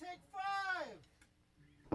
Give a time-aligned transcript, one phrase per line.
[0.00, 1.94] take five.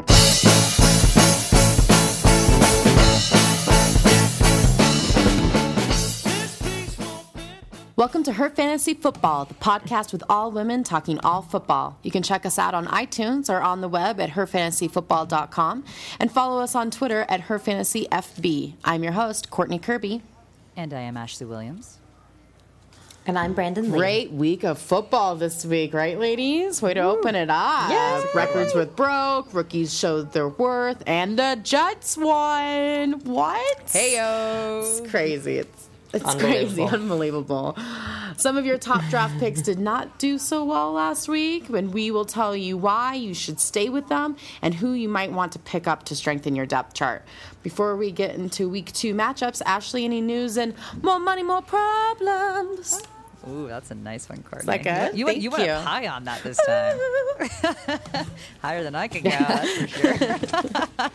[7.96, 11.98] Welcome to Her Fantasy Football, the podcast with all women talking all football.
[12.02, 15.84] You can check us out on iTunes or on the web at herfantasyfootball.com
[16.20, 18.74] and follow us on Twitter at herfantasyfb.
[18.86, 20.22] I'm your host, Courtney Kirby.
[20.78, 21.99] And I am Ashley Williams.
[23.30, 23.98] And I'm Brandon Lee.
[24.00, 26.82] Great week of football this week, right, ladies?
[26.82, 27.92] Way to open it up.
[27.92, 28.26] Yay.
[28.34, 33.20] Records were broke, rookies showed their worth, and the Jets won.
[33.26, 33.86] What?
[33.86, 34.80] Heyo!
[34.82, 35.58] It's crazy.
[35.58, 37.78] It's it's crazy, unbelievable.
[38.36, 42.10] Some of your top draft picks did not do so well last week, and we
[42.10, 45.60] will tell you why you should stay with them and who you might want to
[45.60, 47.24] pick up to strengthen your depth chart.
[47.62, 53.04] Before we get into week two matchups, Ashley, any news and more money, more problems?
[53.48, 54.66] Ooh, that's a nice one, Courtney.
[54.78, 55.18] that good?
[55.18, 55.72] You, went- Thank you went you.
[55.72, 57.00] up high on that this time.
[58.62, 60.18] Higher than I can go, that's for sure.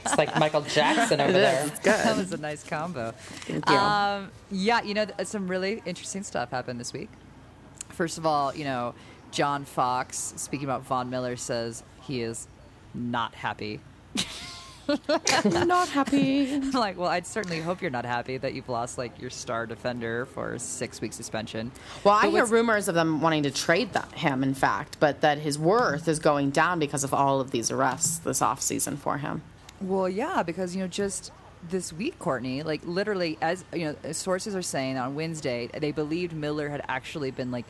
[0.05, 1.67] It's like Michael Jackson over there.
[1.67, 3.13] It's that was a nice combo.
[3.19, 3.77] Thank you.
[3.77, 7.11] Um, yeah, you know, th- some really interesting stuff happened this week.
[7.91, 8.95] First of all, you know,
[9.31, 12.49] John Fox, speaking about Von Miller, says he is
[12.95, 13.81] not happy.
[14.89, 16.55] I'm not happy.
[16.55, 19.67] I'm like, well, I'd certainly hope you're not happy that you've lost like your star
[19.67, 21.73] defender for a six week suspension.
[22.03, 25.39] Well, I hear rumors of them wanting to trade that, him, in fact, but that
[25.39, 29.43] his worth is going down because of all of these arrests this offseason for him.
[29.81, 31.33] Well, yeah, because you know, just
[31.69, 36.33] this week, Courtney, like literally, as you know, sources are saying on Wednesday, they believed
[36.33, 37.65] Miller had actually been like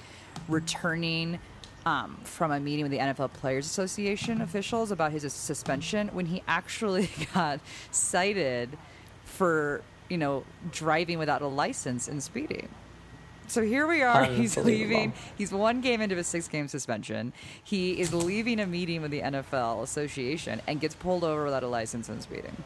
[0.49, 1.39] returning
[1.87, 6.43] um, from a meeting with the NFL Players Association officials about his suspension when he
[6.49, 7.61] actually got
[7.91, 8.71] cited
[9.25, 12.69] for you know driving without a license and speeding.
[13.47, 14.25] So here we are.
[14.25, 15.13] He's leaving.
[15.37, 17.35] He's one game into a six game suspension.
[17.63, 21.69] He is leaving a meeting with the NFL Association and gets pulled over without a
[21.69, 22.57] license and speeding.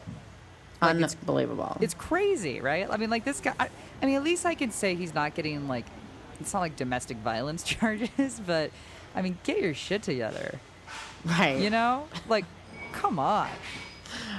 [0.81, 1.75] Like, it's- Unbelievable.
[1.81, 2.87] It's crazy, right?
[2.89, 3.53] I mean, like this guy.
[3.59, 3.67] I,
[4.01, 5.85] I mean, at least I can say he's not getting like,
[6.39, 8.71] it's not like domestic violence charges, but
[9.15, 10.59] I mean, get your shit together.
[11.25, 11.59] right.
[11.59, 12.45] You know, like,
[12.93, 13.49] come on.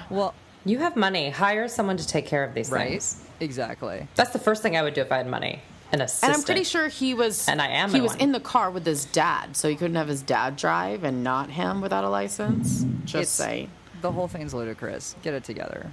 [0.08, 1.31] Well, You have money.
[1.31, 2.91] Hire someone to take care of these right?
[2.91, 3.22] things.
[3.41, 4.06] Exactly.
[4.14, 5.62] That's the first thing I would do if I had money.
[5.92, 6.30] An assistant.
[6.32, 7.48] And I'm pretty sure he was.
[7.48, 8.20] And I am He was one.
[8.20, 11.50] in the car with his dad, so he couldn't have his dad drive and not
[11.50, 12.84] him without a license.
[13.04, 13.69] Just It's- say.
[14.03, 15.14] The whole thing's ludicrous.
[15.22, 15.92] Get it together.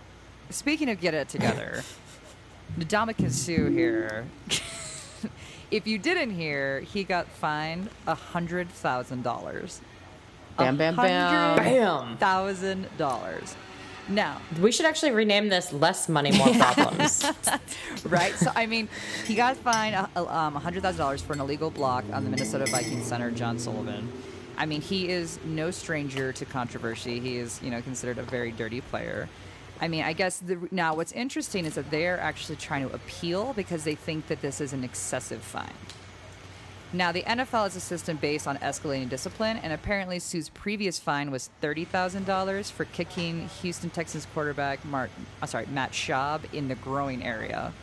[0.50, 1.84] Speaking of get it together,
[2.80, 4.26] Ndamukong Suh here.
[5.72, 9.82] if you didn't hear, he got fined a hundred thousand dollars.
[10.58, 11.58] Bam, bam, bam.
[11.58, 12.18] Bam.
[12.18, 13.56] Thousand dollars.
[14.10, 17.26] Now, We should actually rename this Less Money, More Problems.
[18.06, 18.34] right?
[18.36, 18.88] So I mean,
[19.26, 22.66] he got fined uh, um, hundred thousand dollars for an illegal block on the Minnesota
[22.72, 24.10] Vikings center, John Sullivan.
[24.58, 27.20] I mean, he is no stranger to controversy.
[27.20, 29.30] He is, you know, considered a very dirty player.
[29.80, 33.54] I mean, I guess the, now what's interesting is that they're actually trying to appeal
[33.54, 35.74] because they think that this is an excessive fine.
[36.94, 41.32] Now, the NFL is a system based on escalating discipline, and apparently Suh's previous fine
[41.32, 45.10] was thirty thousand dollars for kicking Houston Texans quarterback Mark,
[45.46, 47.74] sorry, Matt Schaub in the growing area.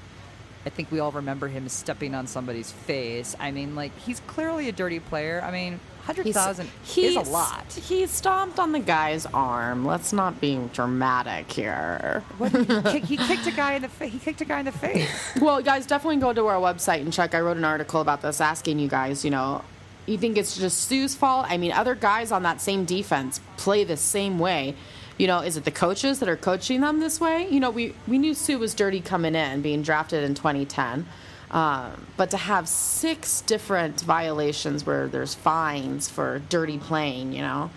[0.67, 3.37] I think we all remember him stepping on somebody's face.
[3.39, 5.43] I mean, like he's clearly a dirty player.
[5.45, 7.73] I mean, hundred thousand is a lot.
[7.73, 9.85] He stomped on the guy's arm.
[9.85, 12.25] Let's not be dramatic here.
[12.39, 15.09] What, he, kicked a guy in the fa- he kicked a guy in the face.
[15.41, 17.35] Well, guys, definitely go to our website and check.
[17.35, 19.63] I wrote an article about this asking you guys, you know,
[20.07, 21.47] you think it's just Suh's fault?
[21.49, 24.75] I mean, other guys on that same defense play the same way.
[25.19, 27.49] You know, is it the coaches that are coaching them this way?
[27.49, 31.07] You know, we, we knew Suh was dirty coming in, being drafted in 2010.
[31.51, 37.71] Um, but to have six different violations where there's fines for dirty playing, you know,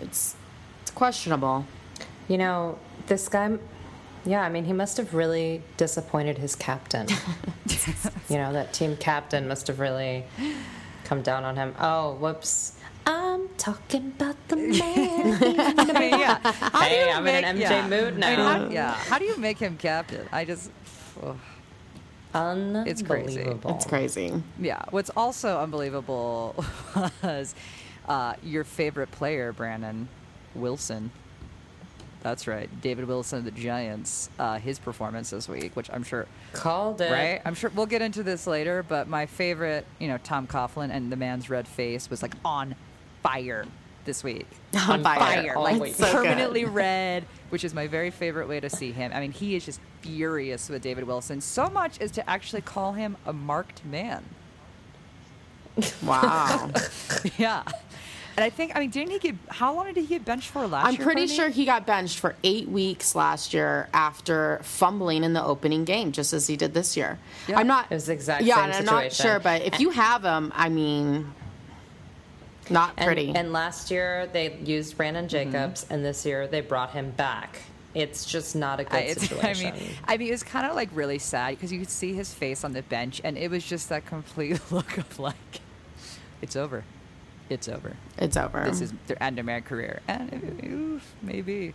[0.00, 0.34] it's,
[0.82, 1.66] it's questionable.
[2.26, 3.56] you know, this guy,
[4.24, 7.06] yeah, I mean, he must have really disappointed his captain.
[8.28, 10.24] you know, that team captain must have really
[11.04, 11.76] come down on him.
[11.78, 12.75] Oh, whoops.
[13.06, 14.78] I'm talking about the man.
[15.78, 16.38] I mean, yeah.
[16.42, 17.88] How do Hey, you I'm in an make- MJ yeah.
[17.88, 18.58] mood I mean, now.
[18.58, 18.92] how, yeah.
[18.94, 20.26] How do you make him captain?
[20.32, 20.70] I just.
[21.22, 21.36] ugh.
[22.34, 23.40] It's crazy.
[23.64, 24.42] It's crazy.
[24.60, 24.82] Yeah.
[24.90, 26.54] What's also unbelievable
[27.22, 27.54] was
[28.06, 30.06] uh, your favorite player, Brandon
[30.54, 31.10] Wilson.
[32.22, 34.28] That's right, David Wilson of the Giants.
[34.38, 37.10] Uh, his performance this week, which I'm sure, Called it.
[37.12, 37.40] right?
[37.44, 38.82] I'm sure we'll get into this later.
[38.86, 42.74] But my favorite, you know, Tom Coughlin and the man's red face was like on
[43.26, 43.66] fire
[44.04, 44.46] this week.
[44.88, 45.54] On fire.
[45.56, 45.96] Oh, like always.
[45.96, 46.12] So good.
[46.12, 49.12] permanently red, which is my very favorite way to see him.
[49.14, 52.92] I mean, he is just furious with David Wilson, so much as to actually call
[52.92, 54.24] him a marked man.
[56.02, 56.70] Wow.
[57.38, 57.62] yeah.
[58.36, 60.66] And I think, I mean, didn't he get, how long did he get benched for
[60.66, 61.00] last year?
[61.00, 61.36] I'm pretty Courtney?
[61.36, 66.12] sure he got benched for eight weeks last year after fumbling in the opening game,
[66.12, 67.18] just as he did this year.
[67.48, 67.58] Yeah.
[67.58, 67.86] I'm not.
[67.90, 70.52] It was the exact yeah, same and I'm not sure, but if you have him,
[70.54, 71.32] I mean,
[72.70, 73.32] not pretty.
[73.34, 75.52] and last year they used Brandon mm-hmm.
[75.52, 77.58] Jacobs, and this year they brought him back.
[77.94, 79.74] It's just not a good I, it's, I situation.
[79.74, 82.32] mean, I mean, it was kind of like really sad because you could see his
[82.34, 85.60] face on the bench, and it was just that complete look of like,
[86.42, 86.84] it's over,
[87.48, 87.96] it's over.
[88.18, 88.64] it's over.
[88.64, 91.72] This is the end of my career, and oof, maybe,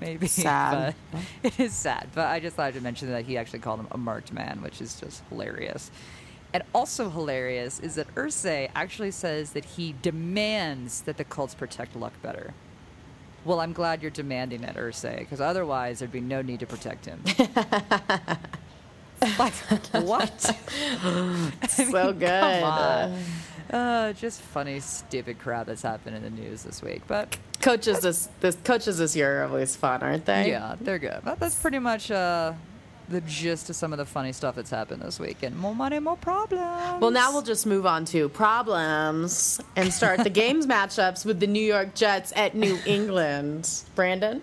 [0.00, 0.94] maybe Sad.
[1.10, 3.88] But it is sad, but I just thought to mention that he actually called him
[3.90, 5.90] a marked man, which is just hilarious.
[6.54, 11.96] And also hilarious is that Irsay actually says that he demands that the Colts protect
[11.96, 12.54] Luck better.
[13.44, 17.06] Well, I'm glad you're demanding it, Irsay, because otherwise there'd be no need to protect
[17.06, 17.24] him.
[19.38, 19.52] like
[19.92, 20.40] what?
[21.68, 22.20] so good.
[22.20, 23.18] Come on.
[23.70, 27.02] Uh, just funny, stupid crap that's happened in the news this week.
[27.08, 30.50] But Coaches this this coaches this year are always fun, aren't they?
[30.50, 31.20] yeah, they're good.
[31.24, 32.52] But that's pretty much uh,
[33.08, 35.42] the gist of some of the funny stuff that's happened this week.
[35.42, 37.00] And more money, more problems.
[37.00, 41.46] Well, now we'll just move on to problems and start the games matchups with the
[41.46, 43.70] New York Jets at New England.
[43.94, 44.42] Brandon?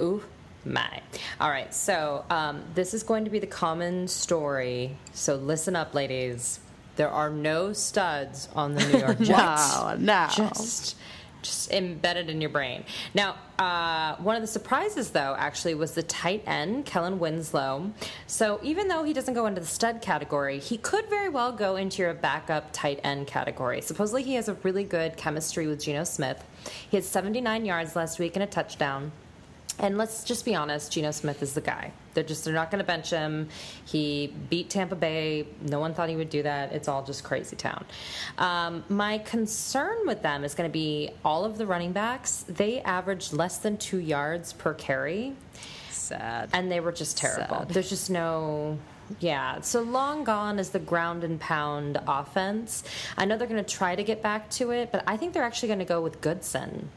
[0.00, 0.22] Ooh,
[0.64, 1.00] my.
[1.40, 4.96] All right, so um, this is going to be the common story.
[5.12, 6.60] So listen up, ladies.
[6.96, 9.74] There are no studs on the New York Jets.
[9.74, 10.28] No, no.
[10.34, 10.96] Just,
[11.42, 12.84] just embedded in your brain.
[13.14, 17.92] Now, uh, one of the surprises, though, actually was the tight end, Kellen Winslow.
[18.26, 21.76] So even though he doesn't go into the stud category, he could very well go
[21.76, 23.80] into your backup tight end category.
[23.80, 26.42] Supposedly, he has a really good chemistry with Geno Smith.
[26.90, 29.12] He had 79 yards last week and a touchdown.
[29.78, 31.92] And let's just be honest, Geno Smith is the guy.
[32.14, 33.48] They're just they're not going to bench him.
[33.84, 35.46] He beat Tampa Bay.
[35.62, 36.72] No one thought he would do that.
[36.72, 37.84] It's all just crazy town.
[38.38, 42.44] Um, my concern with them is going to be all of the running backs.
[42.48, 45.34] They averaged less than two yards per carry,
[45.90, 46.50] sad.
[46.52, 47.60] and they were just terrible.
[47.60, 47.68] Sad.
[47.70, 48.78] There's just no.
[49.18, 52.84] Yeah, so long gone is the ground and pound offense.
[53.18, 55.42] I know they're going to try to get back to it, but I think they're
[55.42, 56.90] actually going to go with Goodson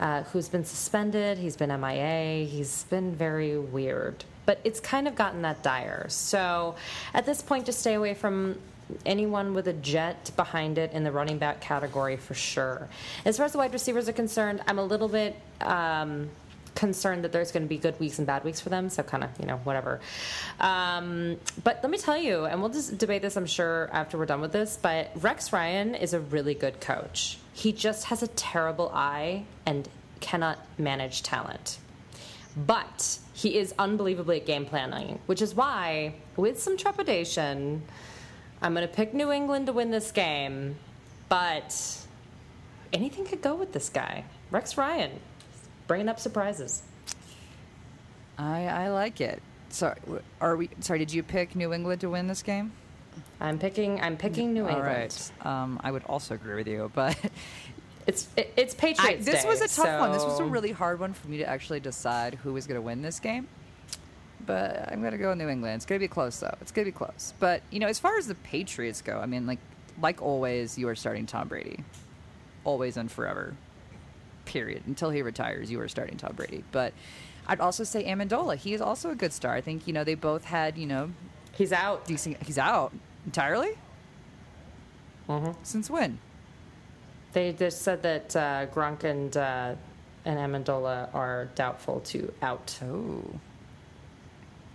[0.00, 1.38] uh, who's been suspended.
[1.38, 2.46] He's been MIA.
[2.46, 4.24] He's been very weird.
[4.50, 6.06] But it's kind of gotten that dire.
[6.08, 6.74] So
[7.14, 8.58] at this point, just stay away from
[9.06, 12.88] anyone with a jet behind it in the running back category for sure.
[13.24, 15.36] As far as the wide receivers are concerned, I'm a little bit.
[15.60, 16.30] Um,
[16.74, 19.22] concerned that there's going to be good weeks and bad weeks for them so kind
[19.22, 20.00] of you know whatever
[20.60, 24.24] um, but let me tell you and we'll just debate this i'm sure after we're
[24.24, 28.28] done with this but rex ryan is a really good coach he just has a
[28.28, 29.88] terrible eye and
[30.20, 31.78] cannot manage talent
[32.56, 37.82] but he is unbelievably at game planning which is why with some trepidation
[38.62, 40.76] i'm going to pick new england to win this game
[41.28, 41.98] but
[42.92, 45.10] anything could go with this guy rex ryan
[45.90, 46.82] bringing up surprises.
[48.38, 49.42] I, I like it.
[49.70, 49.92] So,
[50.40, 50.70] are we?
[50.78, 52.70] Sorry, did you pick New England to win this game?
[53.40, 54.00] I'm picking.
[54.00, 54.86] I'm picking New England.
[54.86, 55.32] right.
[55.44, 57.18] Um, I would also agree with you, but
[58.10, 60.12] It's it, it's I, Patriots this Day, was a tough one.
[60.12, 62.82] This was a really hard one for me to actually decide who was going to
[62.82, 63.46] win this game.
[64.44, 65.76] But I'm going to go New England.
[65.76, 66.54] It's going to be close though.
[66.60, 67.34] It's going to be close.
[67.38, 69.58] But you know, as far as the Patriots go, I mean, like
[70.00, 71.84] like always, you are starting Tom Brady,
[72.64, 73.54] always and forever.
[74.44, 74.82] Period.
[74.86, 76.64] Until he retires, you are starting Tom Brady.
[76.72, 76.92] But
[77.46, 78.56] I'd also say Amendola.
[78.56, 79.54] He is also a good star.
[79.54, 81.10] I think you know they both had you know
[81.52, 82.06] He's out.
[82.06, 82.42] decent.
[82.42, 82.92] He's out
[83.24, 83.76] entirely.
[85.28, 85.54] Mhm.
[85.62, 86.18] Since when?
[87.32, 89.74] They just said that uh, Gronk and uh,
[90.24, 92.78] and Amendola are doubtful to out.
[92.84, 93.22] Oh.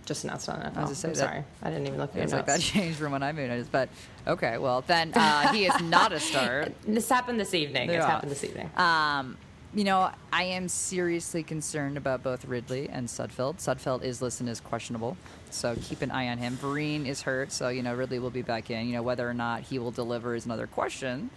[0.06, 0.76] Just announced on NFL.
[0.76, 2.60] I was just I'm that- sorry, I didn't even look at your It's like that
[2.60, 3.72] changed from when I moved.
[3.72, 3.88] But
[4.26, 6.68] okay, well then uh, he is not a star.
[6.86, 7.90] This happened this evening.
[7.90, 8.06] It's Yeah.
[8.06, 8.70] happened this evening.
[8.76, 9.36] Um,
[9.74, 13.56] you know, I am seriously concerned about both Ridley and Sudfeld.
[13.56, 15.16] Sudfeld is listed as questionable,
[15.50, 16.56] so keep an eye on him.
[16.56, 18.86] Vereen is hurt, so you know Ridley will be back in.
[18.86, 21.30] You know whether or not he will deliver is another question.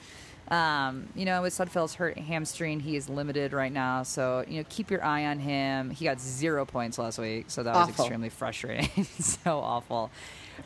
[0.51, 4.01] Um, you know, with Sudfeld's hurt hamstring, he is limited right now.
[4.03, 5.91] So, you know, keep your eye on him.
[5.91, 9.03] He got zero points last week, so that was extremely frustrating.
[9.20, 10.10] so awful.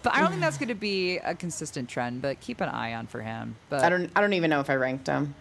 [0.01, 2.93] But I don't think that's going to be a consistent trend, but keep an eye
[2.93, 3.57] on for him.
[3.69, 4.09] But I don't.
[4.15, 5.35] I don't even know if I ranked him.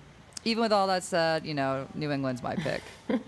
[0.44, 2.82] even with all that said, you know, New England's my pick.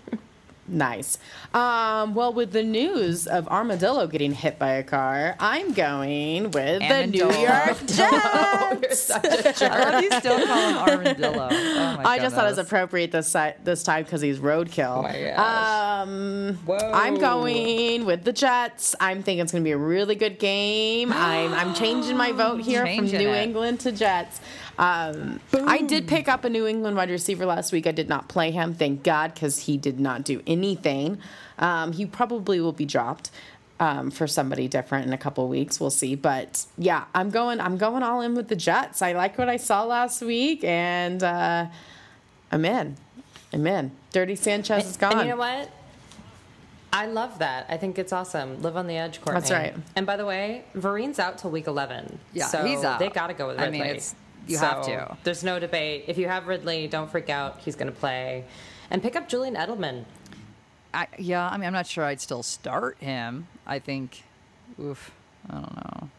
[0.67, 1.19] Nice.
[1.53, 6.79] Um, well, with the news of Armadillo getting hit by a car, I'm going with
[6.81, 7.41] the New Amendola.
[7.67, 8.99] York You're Jets.
[9.03, 9.61] such a jerk.
[9.71, 11.49] I love you still call him Armadillo.
[11.51, 14.97] Oh my I just thought it was appropriate this si- this time because he's roadkill.
[14.97, 16.01] Oh my gosh.
[16.07, 16.77] Um, Whoa.
[16.93, 18.95] I'm going with the Jets.
[18.99, 21.13] I'm thinking it's going to be a really good game.
[21.13, 23.43] I'm I'm changing my vote here from New it.
[23.43, 24.41] England to Jets.
[24.77, 27.87] Um, I did pick up a New England wide receiver last week.
[27.87, 31.19] I did not play him, thank God, because he did not do anything.
[31.59, 33.31] Um, he probably will be dropped
[33.79, 35.79] um, for somebody different in a couple weeks.
[35.79, 36.15] We'll see.
[36.15, 37.61] But yeah, I'm going.
[37.61, 39.01] I'm going all in with the Jets.
[39.01, 41.67] I like what I saw last week, and uh,
[42.51, 42.97] I'm in.
[43.53, 43.91] I'm in.
[44.11, 45.13] Dirty Sanchez is gone.
[45.13, 45.69] And you know what?
[46.91, 47.65] I love that.
[47.69, 48.61] I think it's awesome.
[48.61, 49.41] Live on the edge, Courtney.
[49.41, 49.75] That's right.
[49.97, 52.19] And by the way, Vereen's out till week 11.
[52.33, 52.99] Yeah, so he's out.
[52.99, 54.15] They got to go with I mean, it's-
[54.47, 55.17] you So have to.
[55.23, 56.05] There's no debate.
[56.07, 57.59] If you have Ridley, don't freak out.
[57.59, 58.45] He's going to play.
[58.89, 60.05] And pick up Julian Edelman.
[60.93, 63.47] I, yeah, I mean, I'm not sure I'd still start him.
[63.65, 64.23] I think,
[64.79, 65.11] oof,
[65.49, 66.09] I don't know.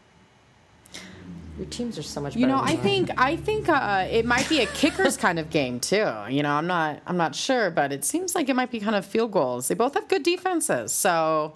[1.57, 2.83] Your teams are so much You know, than I mine.
[2.83, 6.13] think I think uh, it might be a kickers kind of game too.
[6.29, 8.95] You know, I'm not I'm not sure, but it seems like it might be kind
[8.95, 9.67] of field goals.
[9.67, 11.53] They both have good defenses, so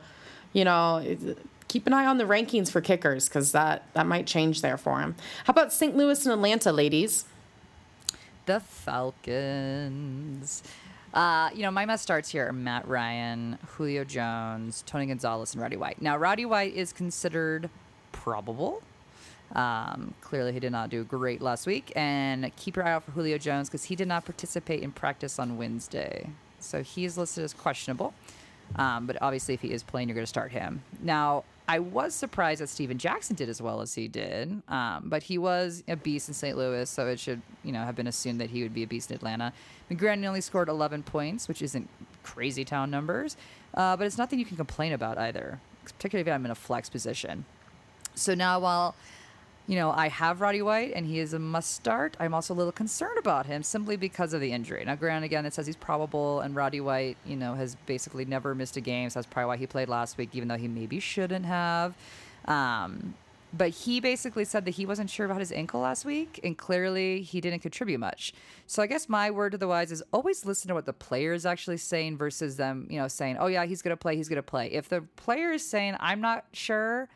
[0.53, 1.37] you know, it-
[1.71, 4.99] keep an eye on the rankings for kickers because that that might change there for
[4.99, 5.15] him.
[5.45, 5.95] How about St.
[5.95, 7.23] Louis and Atlanta, ladies?
[8.45, 10.63] The Falcons.
[11.13, 15.61] Uh, you know, my must starts here are Matt Ryan, Julio Jones, Tony Gonzalez, and
[15.61, 16.01] Roddy White.
[16.01, 17.69] Now, Roddy White is considered
[18.11, 18.81] probable.
[19.53, 21.91] Um, clearly, he did not do great last week.
[21.95, 25.39] And keep your eye out for Julio Jones because he did not participate in practice
[25.39, 26.29] on Wednesday.
[26.59, 28.13] So he's listed as questionable.
[28.75, 30.83] Um, but obviously, if he is playing, you're going to start him.
[31.01, 35.23] Now, I was surprised that Steven Jackson did as well as he did, um, but
[35.23, 36.57] he was a beast in St.
[36.57, 39.11] Louis, so it should, you know, have been assumed that he would be a beast
[39.11, 39.53] in Atlanta.
[39.89, 41.87] McGrandy only scored 11 points, which isn't
[42.23, 43.37] crazy town numbers,
[43.75, 46.89] uh, but it's nothing you can complain about either, particularly if I'm in a flex
[46.89, 47.45] position.
[48.15, 48.95] So now, while
[49.71, 52.55] you know I have Roddy White and he is a must start, I'm also a
[52.55, 54.83] little concerned about him simply because of the injury.
[54.83, 58.53] Now, granted, again, it says he's probable, and Roddy White, you know, has basically never
[58.53, 60.99] missed a game, so that's probably why he played last week, even though he maybe
[60.99, 61.95] shouldn't have.
[62.45, 63.13] Um,
[63.53, 67.21] but he basically said that he wasn't sure about his ankle last week, and clearly
[67.21, 68.33] he didn't contribute much.
[68.67, 71.31] So I guess my word to the wise is always listen to what the player
[71.31, 74.43] is actually saying versus them, you know, saying, "Oh yeah, he's gonna play, he's gonna
[74.43, 77.07] play." If the player is saying, "I'm not sure,"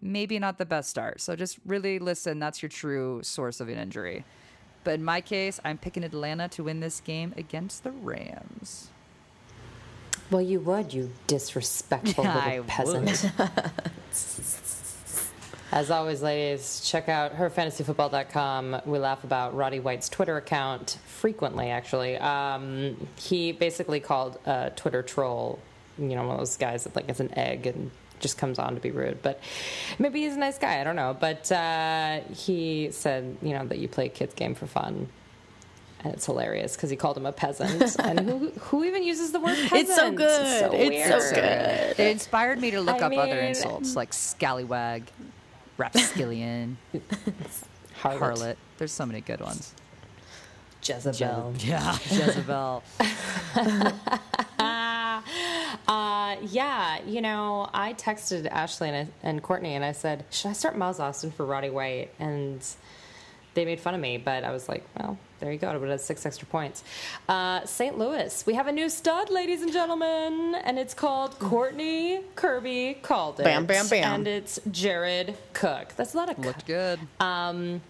[0.00, 1.20] maybe not the best start.
[1.20, 2.38] So just really listen.
[2.38, 4.24] That's your true source of an injury.
[4.84, 8.88] But in my case, I'm picking Atlanta to win this game against the Rams.
[10.30, 13.32] Well, you would, you disrespectful I little peasant.
[15.70, 18.82] As always, ladies, check out herfantasyfootball.com.
[18.86, 22.16] We laugh about Roddy White's Twitter account frequently, actually.
[22.16, 25.58] Um, he basically called a Twitter troll,
[25.98, 27.90] you know, one of those guys that like is an egg and
[28.20, 29.22] just comes on to be rude.
[29.22, 29.40] But
[29.98, 30.80] maybe he's a nice guy.
[30.80, 31.16] I don't know.
[31.18, 35.08] But uh, he said, you know, that you play a kids game for fun.
[36.04, 37.96] And it's hilarious because he called him a peasant.
[38.04, 39.74] and who, who even uses the word peasant?
[39.74, 40.46] It's so good.
[40.46, 41.34] It's so weird.
[41.34, 42.00] good.
[42.00, 45.10] It inspired me to look I up other insults like scallywag,
[45.76, 46.76] rapskillion,
[48.00, 48.18] Harlot.
[48.20, 48.56] harlot.
[48.78, 49.74] There's so many good ones.
[50.84, 51.54] Jezebel.
[51.58, 52.82] Yeah, Jezebel.
[55.88, 60.52] Uh, yeah, you know, I texted Ashley and, and Courtney and I said, should I
[60.52, 62.10] start Miles Austin for Roddy White?
[62.18, 62.62] And
[63.54, 65.70] they made fun of me, but I was like, well, there you go.
[65.74, 66.84] It would have six extra points.
[67.28, 67.96] Uh, St.
[67.96, 73.40] Louis, we have a new stud, ladies and gentlemen, and it's called Courtney Kirby called
[73.40, 73.44] it.
[73.44, 74.14] Bam, bam, bam.
[74.14, 75.94] And it's Jared Cook.
[75.96, 77.00] That's a lot of Looked good.
[77.18, 77.80] um,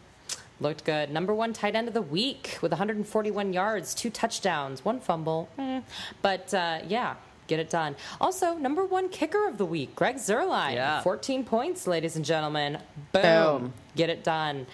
[0.61, 1.11] looked good.
[1.11, 5.49] Number one tight end of the week with 141 yards, two touchdowns, one fumble.
[5.59, 5.81] Eh.
[6.23, 7.15] But uh, yeah,
[7.49, 7.97] get it done.
[8.21, 10.75] Also, number one kicker of the week, Greg Zuerlein.
[10.75, 11.01] Yeah.
[11.03, 12.79] 14 points, ladies and gentlemen.
[13.13, 13.23] Boom.
[13.23, 13.73] Boom.
[13.97, 14.67] Get it done.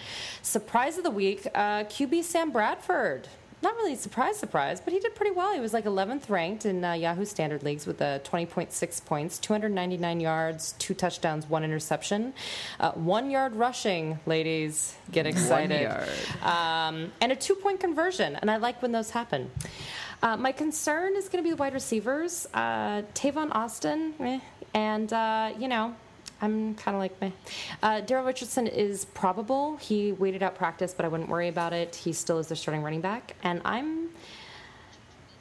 [0.43, 3.27] Surprise of the week, uh, QB Sam Bradford.
[3.61, 5.51] Not really surprise, surprise, but he did pretty well.
[5.53, 10.19] He was like 11th ranked in uh, Yahoo Standard Leagues with uh, 20.6 points, 299
[10.19, 12.33] yards, two touchdowns, one interception,
[12.79, 14.19] uh, one yard rushing.
[14.27, 15.81] Ladies, get excited.
[15.81, 16.09] yard.
[16.43, 19.49] Um, and a two point conversion, and I like when those happen.
[20.23, 24.39] Uh, my concern is going to be the wide receivers, uh, Tavon Austin, eh,
[24.73, 25.95] and uh, you know.
[26.41, 27.31] I'm kind of like meh.
[27.81, 29.77] Uh, Daryl Richardson is probable.
[29.77, 31.95] He waited out practice, but I wouldn't worry about it.
[31.95, 34.09] He still is their starting running back, and I'm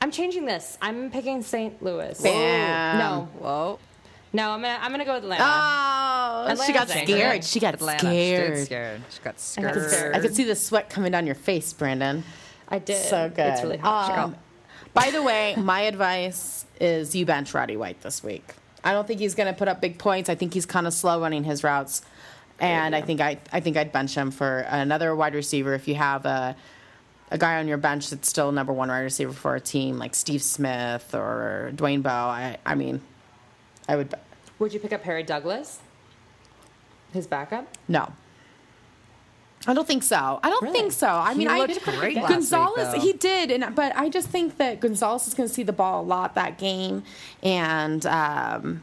[0.00, 0.78] I'm changing this.
[0.80, 1.82] I'm picking St.
[1.82, 2.20] Louis.
[2.22, 2.98] Bam.
[2.98, 3.78] No, Whoa.
[4.32, 5.44] no, I'm gonna I'm gonna go with Atlanta.
[5.44, 7.44] Oh, she Atlanta's got changing scared.
[7.44, 7.98] She got Atlanta.
[7.98, 8.58] scared.
[8.58, 9.02] She scared.
[9.10, 9.90] She got I got scared.
[9.90, 10.14] scared.
[10.16, 12.22] I could see the sweat coming down your face, Brandon.
[12.68, 13.04] I did.
[13.04, 13.46] So good.
[13.46, 14.16] It's really hot.
[14.16, 14.36] Um,
[14.94, 18.54] by the way, my advice is you bench Roddy White this week.
[18.82, 20.28] I don't think he's going to put up big points.
[20.28, 22.02] I think he's kind of slow running his routes,
[22.60, 25.94] and I think I I think I'd bench him for another wide receiver if you
[25.94, 26.54] have a
[27.30, 30.14] a guy on your bench that's still number one wide receiver for a team like
[30.14, 32.10] Steve Smith or Dwayne Bowe.
[32.10, 33.00] I I mean,
[33.88, 34.14] I would
[34.58, 35.80] Would you pick up Harry Douglas?
[37.12, 37.68] His backup?
[37.88, 38.12] no.
[39.66, 40.40] I don't think so.
[40.42, 40.78] I don't Really?
[40.78, 41.08] think so.
[41.08, 42.92] I He mean, I great Gonzalez.
[42.92, 45.72] week, he did, and but I just think that Gonzalez is going to see the
[45.72, 47.02] ball a lot that game,
[47.42, 48.82] and um,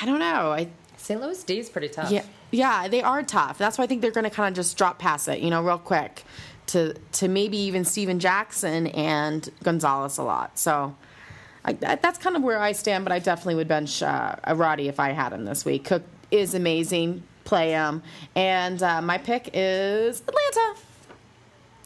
[0.00, 0.52] I don't know.
[0.52, 1.20] I St.
[1.20, 2.10] Louis D is pretty tough.
[2.10, 3.58] yeah, yeah, they are tough.
[3.58, 5.62] That's why I think they're going to kind of just drop past it, you know,
[5.62, 6.24] real quick,
[6.68, 10.58] to to maybe even Steven Jackson and Gonzalez a lot.
[10.58, 10.94] So.
[11.66, 14.54] I, that, that's kind of where I stand, but I definitely would bench uh, a
[14.54, 15.84] Roddy if I had him this week.
[15.84, 18.02] Cook is amazing, play them.
[18.34, 20.80] and uh, my pick is Atlanta.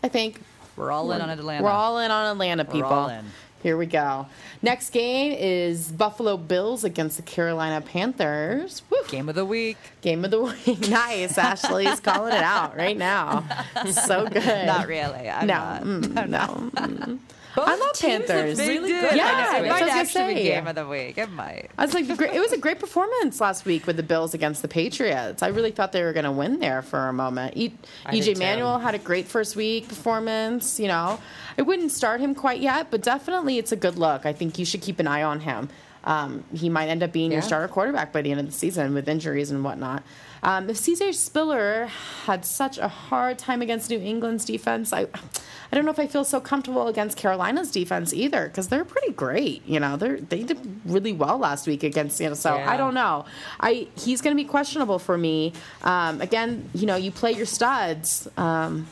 [0.02, 0.40] I think
[0.76, 1.64] We're all in on Atlanta.
[1.64, 2.92] we're all in on Atlanta, We're people.
[2.92, 3.24] all in.
[3.60, 4.26] Here we go.
[4.62, 8.82] Next game is Buffalo Bills against the Carolina Panthers.
[8.88, 8.98] Woo.
[9.08, 9.76] Game of the week.
[10.00, 10.78] Game of the week.
[10.88, 11.36] nice.
[11.36, 13.42] Ashley's calling it out right now.
[13.90, 14.66] So good.
[14.66, 15.28] Not really.
[15.28, 15.82] I'm no, not.
[15.82, 16.28] mm,
[17.08, 17.18] no.
[17.56, 18.58] Both I love teams Panthers.
[18.58, 19.16] really good.
[19.16, 19.66] Yeah, I know.
[19.66, 21.18] it I might was gonna actually be game of the week.
[21.18, 21.70] It might.
[21.76, 24.68] I was like, it was a great performance last week with the Bills against the
[24.68, 25.42] Patriots.
[25.42, 27.56] I really thought they were going to win there for a moment.
[27.56, 27.74] E-
[28.06, 28.38] I did EJ.
[28.38, 30.78] Manuel had a great first week performance.
[30.78, 31.18] You know,
[31.56, 34.26] I wouldn't start him quite yet, but definitely it's a good look.
[34.26, 35.68] I think you should keep an eye on him.
[36.04, 38.94] Um, he might end up being your starter quarterback by the end of the season
[38.94, 40.02] with injuries and whatnot.
[40.42, 41.86] Um, if CJ Spiller
[42.24, 46.06] had such a hard time against New England's defense, I, I don't know if I
[46.06, 49.66] feel so comfortable against Carolina's defense either because they're pretty great.
[49.66, 52.36] You know, they they did really well last week against Seattle.
[52.36, 52.70] So Yeah.
[52.70, 53.24] I don't know.
[53.60, 55.52] I he's going to be questionable for me.
[55.82, 58.28] Um, again, you know, you play your studs.
[58.36, 58.86] Um,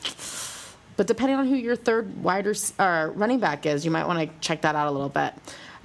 [0.96, 2.46] but depending on who your third wide
[2.78, 5.34] or running back is, you might want to check that out a little bit.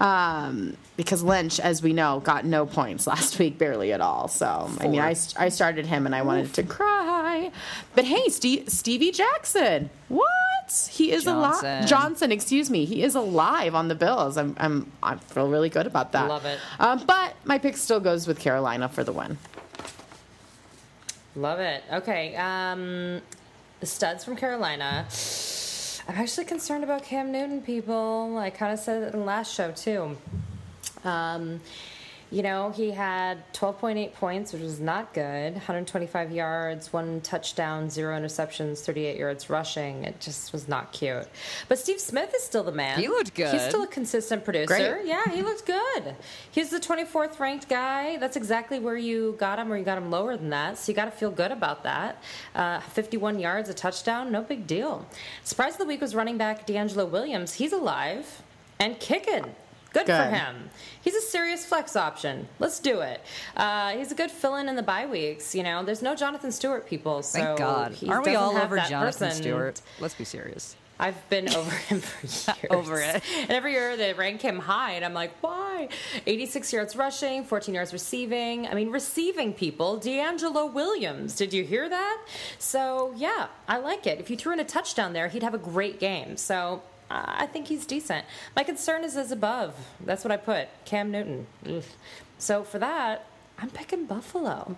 [0.02, 4.28] Um, because Lynch, as we know, got no points last week, barely at all.
[4.28, 7.52] So, I mean, I, I started him and I wanted to cry.
[7.94, 10.28] But hey, Steve, Stevie Jackson, what?
[10.90, 11.62] He is alive.
[11.62, 11.88] Johnson.
[11.88, 12.86] Johnson, excuse me.
[12.86, 14.38] He is alive on the Bills.
[14.38, 16.30] I'm, I'm, I feel really good about that.
[16.30, 16.60] Love it.
[16.80, 19.38] Um, but my pick still goes with Carolina for the win.
[21.36, 21.84] Love it.
[21.92, 22.36] Okay.
[22.36, 23.22] Um,
[23.82, 25.06] the studs from Carolina.
[26.12, 28.38] I'm actually concerned about Cam Newton, people.
[28.38, 30.18] I kind of said it in the last show, too.
[31.06, 31.62] Um,
[32.32, 35.54] you know, he had 12.8 points, which was not good.
[35.54, 40.06] 125 yards, one touchdown, zero interceptions, 38 yards rushing.
[40.06, 41.28] It just was not cute.
[41.68, 42.98] But Steve Smith is still the man.
[42.98, 43.52] He looked good.
[43.52, 44.68] He's still a consistent producer.
[44.68, 45.06] Great.
[45.06, 46.16] Yeah, he looked good.
[46.52, 48.16] He's the 24th ranked guy.
[48.16, 50.78] That's exactly where you got him, or you got him lower than that.
[50.78, 52.24] So you got to feel good about that.
[52.56, 55.06] Uh, 51 yards, a touchdown, no big deal.
[55.44, 57.56] Surprise of the week was running back DeAngelo Williams.
[57.56, 58.42] He's alive
[58.80, 59.54] and kicking.
[59.94, 60.70] Good, for him.
[61.02, 62.48] He's a serious flex option.
[62.60, 63.22] Let's do it.
[63.58, 65.54] Uh, he's a good fill-in in the bye weeks.
[65.54, 67.24] You know, there's no Jonathan Stewart people.
[67.24, 67.98] So Thank God.
[68.08, 69.32] Aren't we all over Jonathan person.
[69.32, 69.82] Stewart?
[70.00, 70.76] Let's be serious.
[71.02, 72.28] I've been over him for
[72.62, 72.68] years.
[72.70, 73.24] Over it.
[73.40, 75.90] And every year they rank him high, and I'm like, why?
[76.28, 78.68] 86 yards rushing, 14 yards receiving.
[78.68, 80.00] I mean, receiving people.
[80.00, 81.36] DeAngelo Williams.
[81.36, 82.22] Did you hear that?
[82.60, 84.20] So, yeah, I like it.
[84.20, 86.38] If you threw in a touchdown there, he'd have a great game.
[86.38, 88.26] So, I think he's decent.
[88.56, 89.76] My concern is as above.
[90.06, 90.68] That's what I put.
[90.86, 91.48] Cam Newton.
[91.68, 91.84] Ugh.
[92.38, 93.26] So, for that,
[93.60, 94.76] I'm picking Buffalo.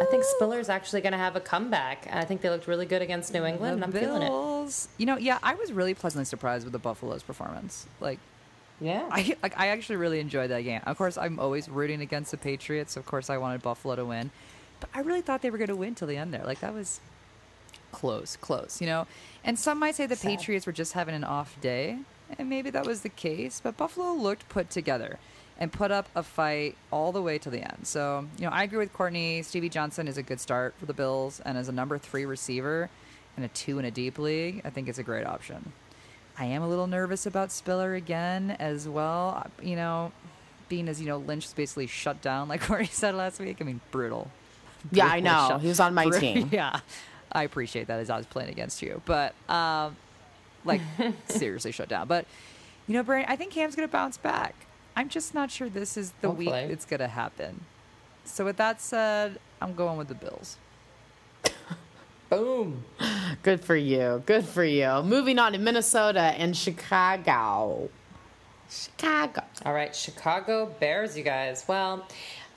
[0.00, 2.06] I think Spiller's actually going to have a comeback.
[2.08, 4.86] and I think they looked really good against New England, and I'm the feeling it.
[4.98, 7.86] You know, yeah, I was really pleasantly surprised with the Buffalo's performance.
[8.00, 8.18] Like,
[8.80, 9.06] Yeah.
[9.10, 10.80] I like I actually really enjoyed that game.
[10.86, 12.96] Of course, I'm always rooting against the Patriots.
[12.96, 14.30] Of course, I wanted Buffalo to win,
[14.80, 16.44] but I really thought they were going to win till the end there.
[16.44, 17.00] Like that was
[17.92, 19.06] close, close, you know.
[19.44, 20.30] And some might say the Sad.
[20.30, 21.98] Patriots were just having an off day,
[22.38, 23.60] and maybe that was the case.
[23.62, 25.18] But Buffalo looked put together
[25.58, 27.80] and put up a fight all the way to the end.
[27.86, 29.42] So you know, I agree with Courtney.
[29.42, 32.88] Stevie Johnson is a good start for the Bills, and as a number three receiver
[33.36, 35.72] and a two in a deep league, I think it's a great option.
[36.38, 39.42] I am a little nervous about Spiller again as well.
[39.44, 40.12] Uh, You know,
[40.68, 43.58] being as you know, Lynch basically shut down, like Courtney said last week.
[43.60, 44.30] I mean, brutal.
[44.90, 45.46] Yeah, I know.
[45.50, 46.48] shut- He was on my team.
[46.50, 46.80] Yeah,
[47.32, 49.96] I appreciate that as I was playing against you, but um,
[50.64, 50.80] like
[51.28, 52.08] seriously shut down.
[52.08, 52.26] But
[52.86, 54.54] you know, Brian, I think Cam's gonna bounce back.
[54.94, 56.72] I'm just not sure this is the week Hopefully.
[56.72, 57.64] it's gonna happen.
[58.24, 60.56] So with that said, I'm going with the Bills.
[62.30, 62.84] Boom.
[63.42, 64.22] Good for you.
[64.26, 65.02] Good for you.
[65.02, 67.90] Moving on to Minnesota and Chicago.
[68.70, 69.42] Chicago.
[69.66, 71.64] All right, Chicago Bears, you guys.
[71.68, 72.06] Well,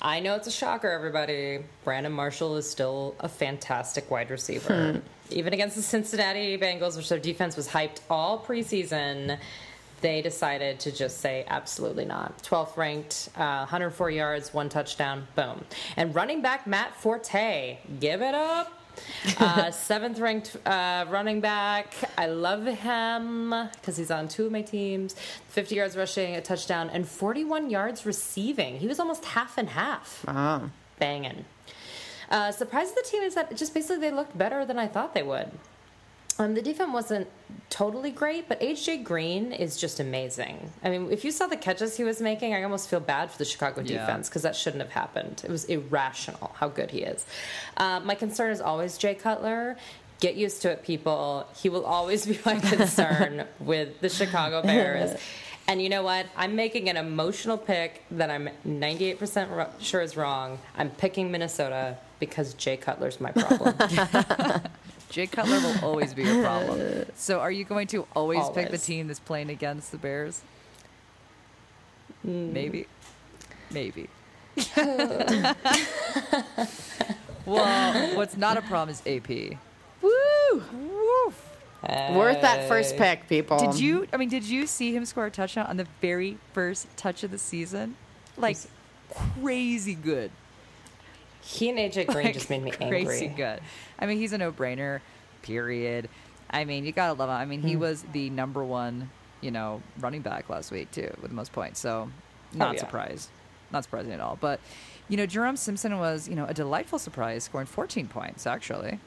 [0.01, 1.59] I know it's a shocker, everybody.
[1.83, 5.01] Brandon Marshall is still a fantastic wide receiver.
[5.31, 9.37] Even against the Cincinnati Bengals, which their defense was hyped all preseason,
[10.01, 12.37] they decided to just say absolutely not.
[12.43, 15.63] 12th ranked, uh, 104 yards, one touchdown, boom.
[15.97, 18.71] And running back Matt Forte, give it up.
[19.39, 21.93] uh, seventh ranked uh, running back.
[22.17, 25.15] I love him because he's on two of my teams.
[25.49, 28.77] 50 yards rushing, a touchdown, and 41 yards receiving.
[28.77, 30.23] He was almost half and half.
[30.27, 30.69] Oh.
[30.99, 31.45] Banging.
[32.29, 35.13] Uh, surprise of the team is that just basically they looked better than I thought
[35.13, 35.51] they would.
[36.37, 37.27] Um, the defense wasn't
[37.69, 40.69] totally great, but AJ Green is just amazing.
[40.83, 43.37] I mean, if you saw the catches he was making, I almost feel bad for
[43.37, 43.99] the Chicago Yeah.
[44.05, 45.41] defense because that shouldn't have happened.
[45.45, 47.25] It was irrational how good he is.
[47.77, 49.77] Uh, my concern is always Jay Cutler.
[50.19, 51.45] Get used to it, people.
[51.55, 55.17] He will always be my concern with the Chicago Bears.
[55.67, 56.27] And you know what?
[56.37, 60.59] I'm making an emotional pick that I'm 98% ro- sure is wrong.
[60.77, 63.73] I'm picking Minnesota because Jay Cutler's my problem.
[65.15, 67.05] Jay Cutler will always be your problem.
[67.15, 70.41] So, are you going to always, pick the team that's playing against the Bears?
[72.23, 72.51] Hmm.
[72.51, 72.87] Maybe.
[73.71, 74.09] Maybe.
[77.45, 79.29] well, what's not a problem is AP.
[80.01, 80.63] Woo!
[80.73, 81.49] Woof.
[81.81, 83.57] Worth that first pick, people.
[83.57, 84.07] Did you?
[84.11, 87.31] I mean, did you see him score a touchdown on the very first touch of
[87.31, 87.95] the season?
[88.35, 88.57] Like
[89.39, 90.31] crazy good.
[91.45, 93.27] He and AJ Green Like, just made me crazy angry.
[93.37, 93.61] good.
[93.99, 94.99] I mean, he's a no-brainer.
[95.43, 96.09] Period.
[96.49, 97.35] I mean, you gotta love him.
[97.35, 97.81] I mean, he hmm.
[97.81, 99.09] was the number one,
[99.41, 101.79] you know, running back last week too, with the most points.
[101.79, 102.09] So,
[102.53, 102.79] not Oh, yeah.
[102.79, 103.29] surprised.
[103.71, 104.37] Not surprising at all.
[104.41, 104.59] But,
[105.07, 108.99] you know, Jerome Simpson was, you know, a delightful surprise, scoring 14 points actually.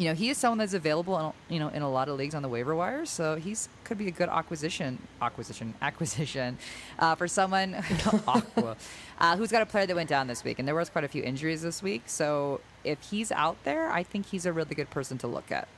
[0.00, 2.34] You know, he is someone that's available, in, you know, in a lot of leagues
[2.34, 3.04] on the waiver wire.
[3.04, 6.56] So he's could be a good acquisition, acquisition, acquisition
[6.98, 7.74] uh, for someone
[8.26, 8.78] aqua,
[9.20, 11.08] uh, who's got a player that went down this week, and there was quite a
[11.08, 12.04] few injuries this week.
[12.06, 15.68] So if he's out there, I think he's a really good person to look at.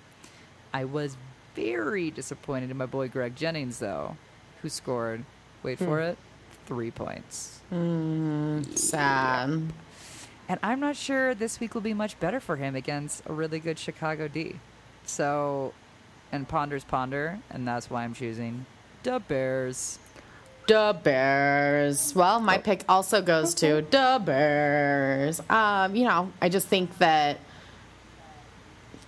[0.73, 1.17] I was
[1.57, 4.17] very disappointed in my boy Greg Jennings, though,
[4.63, 5.25] who scored,
[5.65, 6.17] wait for it,
[6.67, 7.61] three points.
[8.77, 9.73] Sad.
[10.49, 13.59] And I'm not sure this week will be much better for him against a really
[13.59, 14.57] good Chicago D.
[15.05, 15.73] So,
[16.31, 18.67] and ponders ponder, and that's why I'm choosing
[19.03, 19.99] the Bears.
[20.69, 22.15] The Bears.
[22.15, 25.41] Well, my pick also goes to the Bears.
[25.51, 27.39] Um, you know, I just think that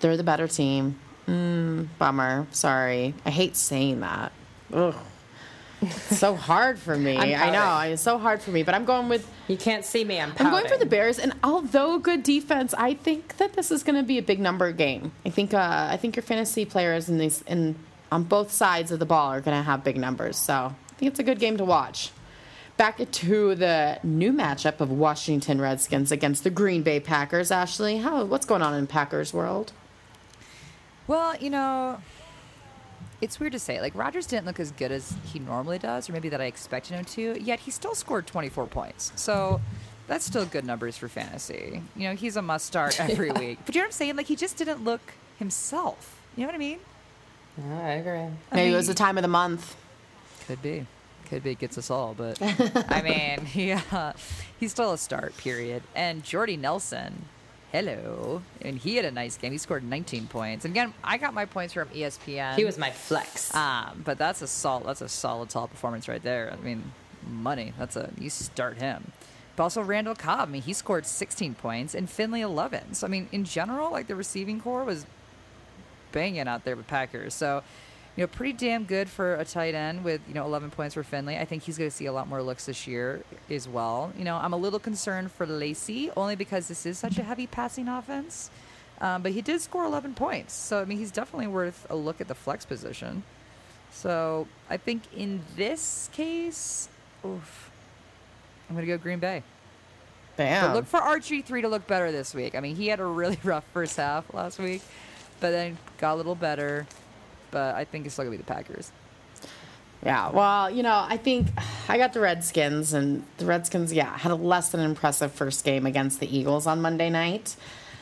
[0.00, 0.98] they're the better team.
[1.28, 2.46] Mm, bummer.
[2.50, 3.14] Sorry.
[3.24, 4.32] I hate saying that.
[4.72, 4.94] Ugh.
[5.86, 7.16] It's so hard for me.
[7.18, 7.92] I'm know.
[7.92, 10.20] It's so hard for me, but I'm going with You can't see me.
[10.20, 13.82] I'm I'm going for the Bears, and although good defense, I think that this is
[13.82, 15.12] going to be a big number game.
[15.24, 17.76] I think uh, I think your fantasy players in these in
[18.10, 20.36] on both sides of the ball are going to have big numbers.
[20.36, 22.10] So I think it's a good game to watch.
[22.76, 27.50] Back to the new matchup of Washington Redskins against the Green Bay Packers.
[27.50, 29.72] Ashley, how what's going on in Packers world?
[31.06, 32.00] Well, you know,
[33.20, 33.80] it's weird to say.
[33.80, 36.94] Like, Rodgers didn't look as good as he normally does, or maybe that I expected
[36.94, 39.12] him to, yet he still scored 24 points.
[39.16, 39.60] So
[40.06, 41.82] that's still good numbers for fantasy.
[41.96, 43.58] You know, he's a must start every week.
[43.64, 44.16] But you know what I'm saying?
[44.16, 46.20] Like, he just didn't look himself.
[46.36, 46.78] You know what I mean?
[47.58, 48.34] Oh, I agree.
[48.52, 49.76] Maybe it was the time of the month.
[50.46, 50.86] Could be.
[51.28, 51.52] Could be.
[51.52, 52.14] It gets us all.
[52.14, 54.12] But, I mean, yeah,
[54.58, 55.82] he's still a start, period.
[55.94, 57.26] And Jordy Nelson,
[57.74, 58.40] hello.
[58.62, 59.50] And he had a nice game.
[59.50, 60.64] He scored 19 points.
[60.64, 62.54] And again, I got my points from ESPN.
[62.54, 63.52] He was my flex.
[63.52, 64.86] Um, but that's a solid.
[64.86, 66.52] That's a solid top performance right there.
[66.52, 66.92] I mean,
[67.28, 67.72] money.
[67.76, 69.10] That's a you start him.
[69.56, 70.48] But also Randall Cobb.
[70.48, 72.94] I mean, he scored 16 points and Finley 11.
[72.94, 75.04] So I mean, in general, like the receiving corps was
[76.12, 77.34] banging out there with Packers.
[77.34, 77.64] So
[78.16, 81.02] you know, pretty damn good for a tight end with you know 11 points for
[81.02, 81.36] Finley.
[81.36, 84.12] I think he's going to see a lot more looks this year as well.
[84.16, 87.46] You know, I'm a little concerned for Lacy only because this is such a heavy
[87.46, 88.50] passing offense.
[89.00, 90.54] Um, but he did score 11 points.
[90.54, 93.24] So, I mean, he's definitely worth a look at the flex position.
[93.90, 96.88] So, I think in this case,
[97.24, 97.70] oof,
[98.68, 99.42] I'm going to go Green Bay.
[100.36, 100.68] Bam.
[100.68, 102.54] But look for RG3 to look better this week.
[102.54, 104.82] I mean, he had a really rough first half last week,
[105.40, 106.86] but then got a little better.
[107.54, 108.90] But I think it's still going to be the Packers.
[110.04, 111.46] Yeah, well, you know, I think
[111.88, 115.86] I got the Redskins, and the Redskins, yeah, had a less than impressive first game
[115.86, 117.54] against the Eagles on Monday night.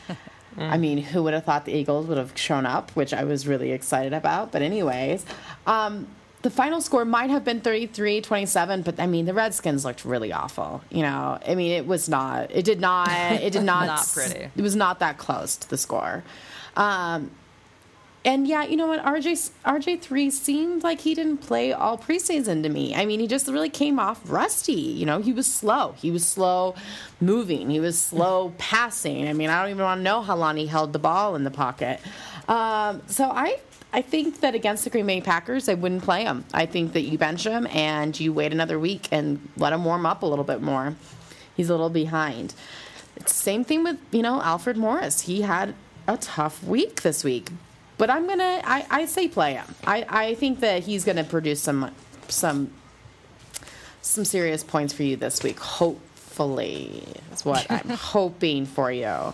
[0.57, 3.47] I mean, who would have thought the Eagles would have shown up, which I was
[3.47, 4.51] really excited about.
[4.51, 5.23] But, anyways,
[5.67, 6.07] um,
[6.41, 10.33] the final score might have been 33 27, but I mean, the Redskins looked really
[10.33, 10.81] awful.
[10.89, 14.49] You know, I mean, it was not, it did not, it did not, Not pretty.
[14.55, 16.23] It was not that close to the score.
[16.75, 17.31] Um,
[18.25, 19.03] and yeah, you know what?
[19.03, 22.95] RJ RJ three seemed like he didn't play all preseason to me.
[22.95, 24.73] I mean, he just really came off rusty.
[24.73, 25.93] You know, he was slow.
[25.97, 26.75] He was slow
[27.19, 27.69] moving.
[27.69, 29.27] He was slow passing.
[29.27, 31.43] I mean, I don't even want to know how long he held the ball in
[31.43, 31.99] the pocket.
[32.47, 33.59] Um, so I
[33.91, 36.45] I think that against the Green Bay Packers, I wouldn't play him.
[36.53, 40.05] I think that you bench him and you wait another week and let him warm
[40.05, 40.95] up a little bit more.
[41.55, 42.55] He's a little behind.
[43.15, 45.21] It's same thing with you know Alfred Morris.
[45.21, 45.75] He had
[46.07, 47.49] a tough week this week,
[47.97, 49.75] but I'm gonna I, I say play him.
[49.85, 51.91] I, I think that he's gonna produce some
[52.27, 52.71] some
[54.01, 55.59] some serious points for you this week.
[55.59, 59.33] Hopefully, that's what I'm hoping for you.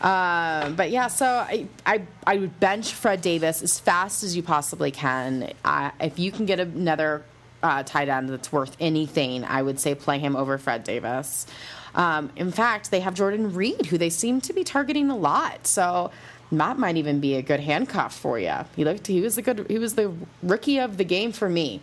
[0.00, 4.42] Um, but yeah, so I, I I would bench Fred Davis as fast as you
[4.42, 5.52] possibly can.
[5.64, 7.24] Uh, if you can get another
[7.62, 11.46] uh, tight end that's worth anything, I would say play him over Fred Davis.
[11.94, 15.66] Um, in fact, they have Jordan Reed, who they seem to be targeting a lot.
[15.66, 16.10] So
[16.60, 18.54] that might even be a good handcuff for you.
[18.76, 20.12] He looked he was a good he was the
[20.42, 21.80] rookie of the game for me.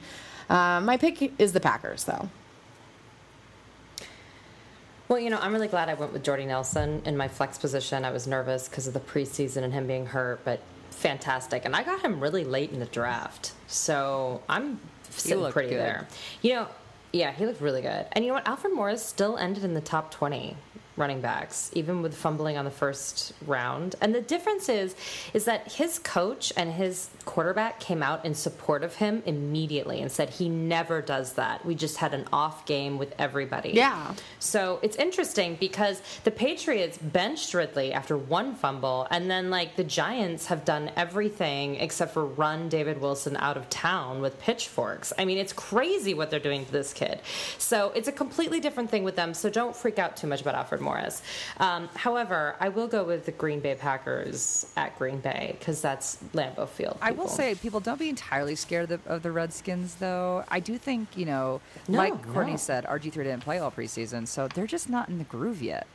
[0.50, 2.30] Uh, my pick is the Packers, though.
[5.08, 8.06] Well, you know, I'm really glad I went with Jordy Nelson in my flex position.
[8.06, 10.60] I was nervous because of the preseason and him being hurt, but
[10.92, 11.66] fantastic.
[11.66, 13.54] And I got him really late in the draft.
[13.68, 14.80] So I'm
[15.10, 15.80] sitting pretty good.
[15.80, 16.08] there.
[16.44, 16.68] You know,
[17.12, 18.06] yeah, he looked really good.
[18.12, 18.48] And you know what?
[18.48, 20.56] Alfred Morris still ended in the top 20
[21.00, 23.96] running backs, even with fumbling on the first round.
[24.02, 24.96] And the difference is,
[25.34, 30.12] is that his coach and his quarterback came out in support of him immediately and
[30.12, 31.66] said he never does that.
[31.66, 33.72] We just had an off game with everybody.
[33.72, 34.14] Yeah.
[34.40, 39.84] So it's interesting because the Patriots benched Ridley after one fumble, and then like the
[39.84, 45.14] Giants have done everything except for run David Wilson out of town with pitchforks.
[45.18, 47.22] I mean, it's crazy what they're doing to this kid.
[47.58, 49.34] So it's a completely different thing with them.
[49.34, 51.22] So don't freak out too much about Alfred Morris.
[51.58, 56.18] Um, however, I will go with the Green Bay Packers at Green Bay because that's
[56.34, 56.98] Lambeau Field.
[57.02, 60.44] I will say, people don't be entirely scared of the, of the Redskins, though.
[60.50, 62.58] I do think, you know, No, like Courtney no.
[62.58, 65.86] said, RG3 didn't play all preseason, so they're just not in the groove yet.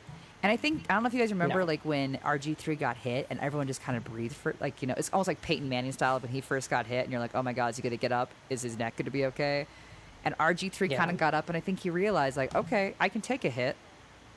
[0.43, 1.65] And I think I don't know if you guys remember, No.
[1.65, 4.93] like when RG3 got hit and everyone just kind of breathed for, like you know,
[4.95, 7.43] it's almost like Peyton Manning style when he first got hit, and you're like, oh
[7.43, 8.29] my God, is he going to get up?
[8.49, 9.65] Is his neck going to be okay?
[10.23, 10.97] And RG3 Yeah.
[10.97, 13.49] kind of got up, and I think he realized, like, okay, I can take a
[13.49, 13.75] hit.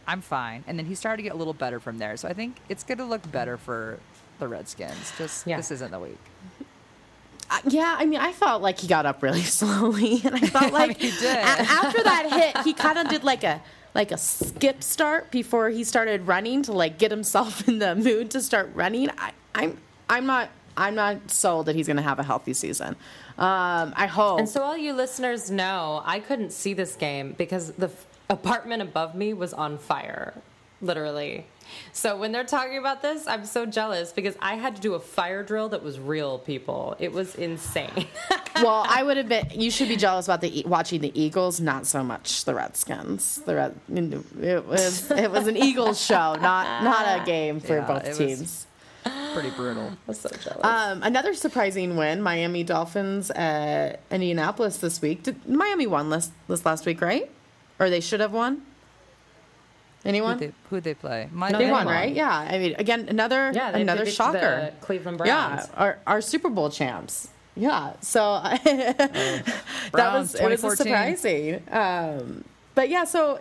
[0.09, 0.65] I'm fine.
[0.67, 2.17] And then he started to get a little better from there.
[2.17, 4.01] So I think it's going to look better for
[4.41, 5.13] the Redskins.
[5.19, 5.59] Just Yeah.
[5.59, 6.19] this isn't the week.
[7.51, 10.73] Uh, yeah, I mean, I felt like he got up really slowly, and I felt
[10.83, 11.37] like he did.
[11.37, 13.63] a- after that hit, he kind of did like a
[13.95, 18.31] like a skip start before he started running to like get himself in the mood
[18.33, 19.09] to start running.
[19.19, 19.79] I, I'm
[20.11, 22.97] I'm not I'm not sold that he's going to have a healthy season.
[23.39, 24.41] Um, I hope.
[24.41, 28.83] And so, all you listeners know, I couldn't see this game because the f- apartment
[28.83, 30.35] above me was on fire,
[30.81, 31.47] literally.
[31.93, 35.01] So, when they're talking about this, I'm so jealous because I had to do a
[35.01, 36.97] fire drill that was real, people.
[36.99, 38.07] It was insane.
[38.57, 41.87] well, I would admit you should be jealous about the E- watching the Eagles, not
[41.87, 43.43] so much the Redskins.
[43.45, 43.75] The Red,
[44.41, 48.09] it was it was an Eagles show, not not a game for Yeah, both it
[48.09, 48.65] was- teams.
[49.35, 49.89] Pretty brutal.
[49.93, 50.65] I was so jealous.
[50.65, 55.23] Um, another surprising win: Miami Dolphins at Indianapolis this week.
[55.23, 57.31] Did Miami won this this last week, right?
[57.79, 58.63] Or they should have won.
[60.05, 60.39] Anyone?
[60.39, 61.29] Who'd they, who'd they play?
[61.33, 61.95] My No, They they won, won.
[61.95, 62.15] right?
[62.15, 62.31] Yeah.
[62.31, 64.73] I mean, again, another Yeah, they another beat the shocker.
[64.81, 65.69] Cleveland Yeah, Browns.
[65.77, 67.29] our, our Super Bowl champs.
[67.57, 71.61] Yeah, so that Browns, was it was surprising.
[71.73, 72.45] Um,
[72.77, 73.41] but yeah, so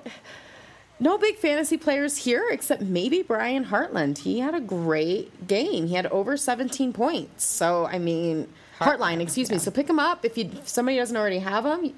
[0.99, 4.17] no big fantasy players here except maybe Brian Hartland.
[4.19, 5.85] He had a great game.
[5.87, 7.45] He had over 17 points.
[7.45, 8.47] So I mean,
[8.79, 9.59] Hartline, excuse me.
[9.59, 11.93] So pick him up if you if somebody doesn't already have him.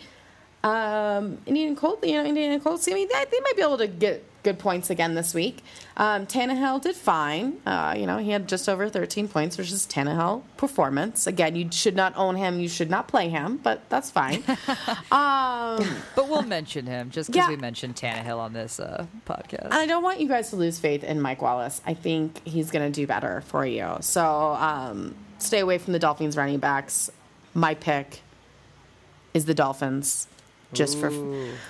[0.63, 2.87] Um, Indian Colts, you know, Indian Colts.
[2.89, 5.63] I mean, they, they might be able to get good points again this week.
[5.97, 7.57] Um, Tannehill did fine.
[7.65, 11.27] Uh, you know, he had just over 13 points, which is Tannehill performance.
[11.27, 12.59] Again, you should not own him.
[12.59, 14.43] You should not play him, but that's fine.
[15.11, 17.49] um, But we'll mention him just because Yeah.
[17.49, 19.71] we mentioned Tannehill on this uh, podcast.
[19.71, 21.81] I don't want you guys to lose faith in Mike Wallace.
[21.85, 23.97] I think he's going to do better for you.
[24.01, 27.09] So um, stay away from the Dolphins running backs.
[27.53, 28.21] My pick
[29.33, 30.27] is the Dolphins.
[30.71, 31.07] Just for,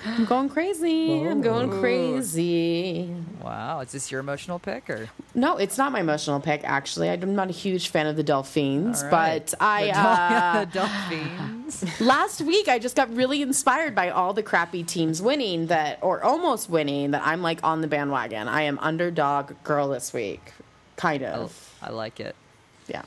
[0.04, 1.26] I'm going crazy.
[1.26, 3.08] I'm going crazy.
[3.42, 5.08] wow, is this your emotional pick or?
[5.34, 6.60] No, it's not my emotional pick.
[6.64, 9.46] Actually, I'm not a huge fan of the Dolphins, All right.
[9.46, 12.00] but I The uh, Dolphins.
[12.00, 16.22] last week I just got really inspired by all the crappy teams winning that, or
[16.22, 17.12] almost winning.
[17.12, 18.48] That I'm like on the bandwagon.
[18.48, 20.52] I am underdog girl this week,
[20.96, 21.74] kind I, of.
[21.80, 22.36] I like it.
[22.86, 23.02] Yeah.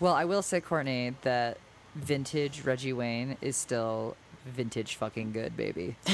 [0.00, 1.56] Well, I will say, Courtney, that
[1.94, 4.16] vintage Reggie Wayne is still
[4.48, 5.96] vintage fucking good, baby.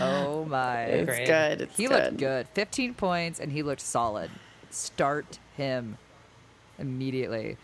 [0.00, 0.82] oh my!
[0.84, 1.26] It's Great.
[1.26, 1.60] good.
[1.62, 2.04] It's he good.
[2.04, 2.48] looked good.
[2.54, 4.30] 15 points, and he looked solid.
[4.70, 5.98] Start him
[6.78, 7.56] immediately.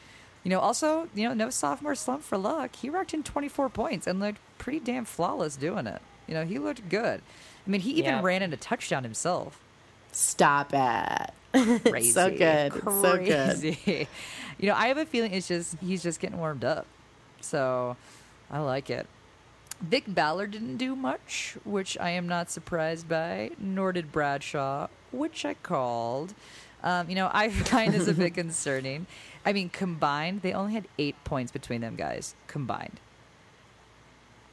[0.42, 2.76] You know, also, you know, no sophomore slump for luck.
[2.76, 6.02] He racked in 24 points and looked pretty damn flawless doing it.
[6.26, 7.22] You know, he looked good.
[7.66, 8.20] I mean, he even Yeah.
[8.22, 9.58] ran in a touchdown himself.
[10.12, 11.30] Stop it.
[11.90, 12.10] Crazy.
[12.10, 12.74] so good.
[12.74, 14.06] It's so good.
[14.56, 16.86] You know, I have a feeling it's just he's just getting warmed up.
[17.40, 17.96] So
[18.54, 19.08] I like it.
[19.80, 25.44] Vick Ballard didn't do much, which I am not surprised by, nor did Bradshaw, which
[25.44, 26.34] I called.
[26.84, 29.08] Um, you know, I find this a bit concerning.
[29.44, 32.36] I mean, combined, they only had eight points between them guys.
[32.46, 33.00] Combined.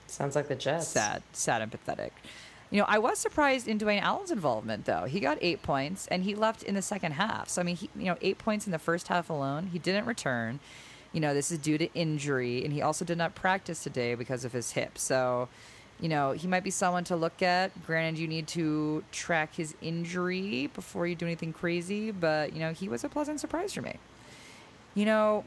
[0.08, 0.88] Sounds like the Jets.
[0.88, 2.14] Sad, sad and pathetic.
[2.72, 5.04] You know, I was surprised in Dwayne Allen's involvement, though.
[5.04, 7.50] He got eight points and he left in the second half.
[7.50, 9.68] So, I mean, he, you know, eight points in the first half alone.
[9.72, 10.60] He didn't return.
[11.14, 14.46] You know, this is due to injury, and he also did not practice today because
[14.46, 14.98] of his hip.
[14.98, 15.50] So,
[16.00, 17.86] you know, he might be someone to look at.
[17.86, 22.72] Granted, you need to track his injury before you do anything crazy, but, you know,
[22.72, 23.98] he was a pleasant surprise for me.
[24.96, 25.44] You know,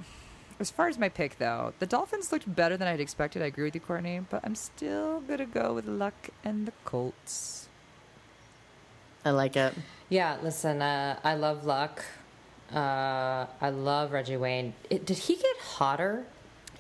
[0.61, 3.43] as far as my pick, though, the Dolphins looked better than I'd expected.
[3.43, 6.73] I agree with you, Courtney, but I'm still going to go with Luck and the
[6.85, 7.69] Colts.
[9.25, 9.75] I like it.
[10.11, 12.05] Yeah, listen, uh, I love Luck.
[12.73, 14.75] Uh, I love Reggie Wayne.
[14.91, 16.25] It, did he get hotter?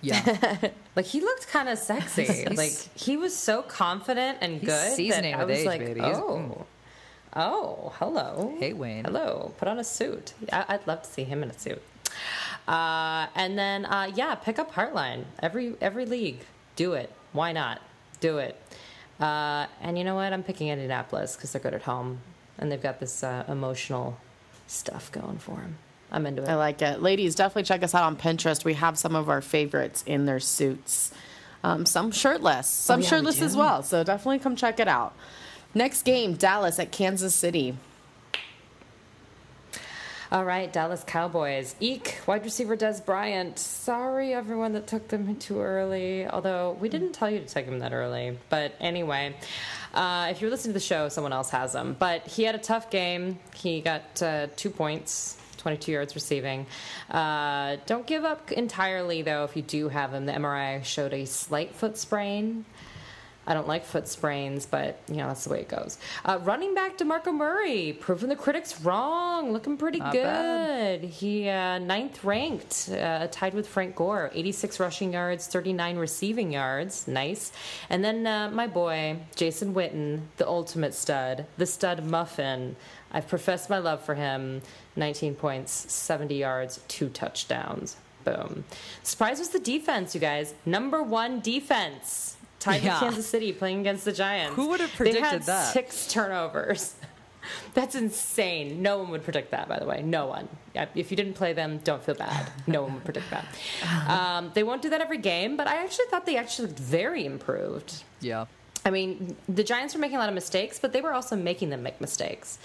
[0.00, 0.68] Yeah.
[0.96, 2.46] Like he looked kind of sexy.
[2.56, 6.00] Like he was so confident and good seasoning that I with was age, like, baby.
[6.02, 6.66] Oh,
[7.34, 9.04] oh, hello, Hey, Wayne.
[9.04, 9.52] hello.
[9.58, 10.34] Put on a suit.
[10.52, 11.82] I- I'd love to see him in a suit.
[12.68, 15.24] Uh, and then uh, yeah, pick up Hartline.
[15.42, 16.40] Every every league,
[16.76, 17.10] do it.
[17.32, 17.80] Why not?
[18.20, 18.56] Do it.
[19.20, 20.32] Uh, and you know what?
[20.32, 22.20] I'm picking Indianapolis because they're good at home
[22.58, 24.16] and they've got this uh, emotional
[24.66, 25.78] stuff going for them.
[26.10, 26.48] I'm into it.
[26.48, 27.02] I like it.
[27.02, 28.64] Ladies, definitely check us out on Pinterest.
[28.64, 31.12] We have some of our favorites in their suits.
[31.64, 33.82] Um, some shirtless, some Oh, yeah, we shirtless as well.
[33.82, 35.14] So definitely come check it out.
[35.74, 37.76] Next game, Dallas at Kansas City.
[40.30, 41.74] All right, Dallas Cowboys.
[41.80, 43.58] Eek, wide receiver Dez Bryant.
[43.58, 46.26] Sorry, everyone that took them too early.
[46.26, 48.38] Although we didn't tell you to take them that early.
[48.48, 49.36] But anyway,
[49.94, 51.96] uh, if you're listening to the show, someone else has him.
[51.98, 53.38] But he had a tough game.
[53.54, 55.38] He got uh, two points.
[55.64, 56.66] 22 yards receiving.
[57.10, 60.26] Uh, don't give up entirely, though, if you do have him.
[60.26, 62.66] The MRI showed a slight foot sprain.
[63.46, 65.98] I don't like foot sprains, but you know that's the way it goes.
[66.24, 70.22] Uh, running back DeMarco Murray, proving the critics wrong, looking pretty Not good.
[70.22, 71.04] bad.
[71.04, 77.06] He uh, ninth ranked, uh, tied with Frank Gore, 86 rushing yards, 39 receiving yards,
[77.06, 77.52] nice.
[77.90, 82.76] And then uh, my boy Jason Witten, the ultimate stud, the stud muffin.
[83.12, 84.62] I've professed my love for him.
[84.96, 87.96] 19 points, 70 yards, two touchdowns.
[88.24, 88.64] Boom.
[89.02, 90.54] Surprise was the defense, you guys.
[90.64, 92.36] Number one defense.
[92.64, 92.94] Tied Yeah.
[92.94, 94.56] with Kansas City playing against the Giants.
[94.56, 95.72] Who would have predicted They had that?
[95.74, 96.94] Six turnovers.
[97.74, 98.80] That's insane.
[98.80, 100.00] No one would predict that, by the way.
[100.02, 100.48] No one.
[100.94, 102.50] If you didn't play them, don't feel bad.
[102.66, 103.44] No one would predict that.
[104.08, 107.26] Um, they won't do that every game, but I actually thought they actually looked very
[107.26, 108.02] improved.
[108.20, 108.46] Yeah.
[108.84, 111.70] I mean, the Giants were making a lot of mistakes, but they were also making
[111.70, 112.58] them make mistakes.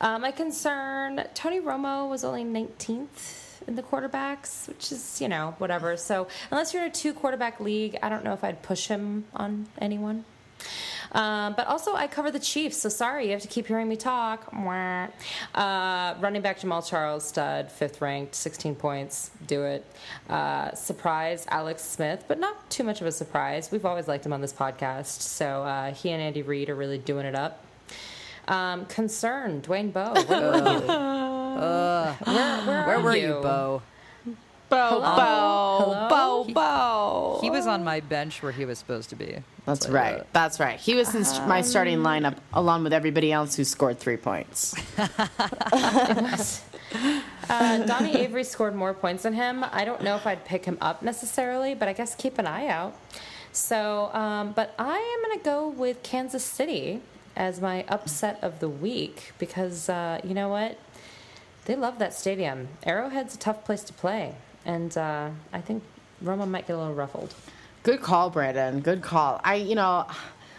[0.00, 5.54] Uh, my concern Tony Romo was only 19th in the quarterbacks, which is, you know,
[5.58, 5.96] whatever.
[5.96, 9.26] So, unless you're in a two quarterback league, I don't know if I'd push him
[9.34, 10.24] on anyone.
[11.12, 13.96] Um, but also, I cover the Chiefs, so sorry, you have to keep hearing me
[13.96, 14.52] talk.
[14.54, 19.84] Uh, running back Jamaal Charles, stud, fifth ranked, 16 points, do it.
[20.28, 23.72] Uh, surprise, Alex Smith, but not too much of a surprise.
[23.72, 26.98] We've always liked him on this podcast, so uh, he and Andy Reid are really
[26.98, 27.64] doing it up.
[28.46, 30.14] Um, concern, Dwayne Bowe.
[30.26, 30.86] Where were you?
[32.26, 33.82] where, where, Where were you, Bowe?
[34.70, 35.16] Bowe, Hello?
[35.16, 36.08] Bowe, Hello?
[36.08, 37.38] Bowe, Bowe.
[37.42, 39.36] He was on my bench where he was supposed to be.
[39.66, 40.20] That's So, right.
[40.20, 40.78] uh, That's right.
[40.80, 44.74] He was in st- my starting lineup along with everybody else who scored three points.
[47.48, 49.64] Uh, Donnie Avery scored more points than him.
[49.72, 52.66] I don't know if I'd pick him up necessarily, but I guess keep an eye
[52.68, 52.96] out.
[53.52, 57.00] So, um, but I am going to go with Kansas City
[57.36, 60.78] as my upset of the week because uh, you know what?
[61.66, 62.68] They love that stadium.
[62.84, 65.82] Arrowhead's a tough place to play, and uh, I think
[66.24, 67.34] Romo might get a little ruffled.
[67.82, 68.80] Good call, Brandon.
[68.80, 69.40] Good call.
[69.42, 70.06] I, you know,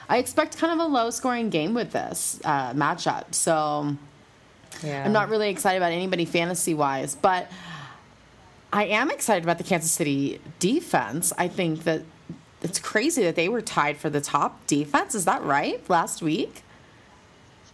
[0.09, 3.33] I expect kind of a low scoring game with this uh, matchup.
[3.35, 3.95] So
[4.83, 7.51] Yeah, I'm not really excited about anybody fantasy wise, but
[8.73, 11.31] I am excited about the Kansas City defense.
[11.37, 12.01] I think that
[12.61, 15.13] it's crazy that they were tied for the top defense.
[15.13, 15.87] Is that right?
[15.89, 16.63] Last week?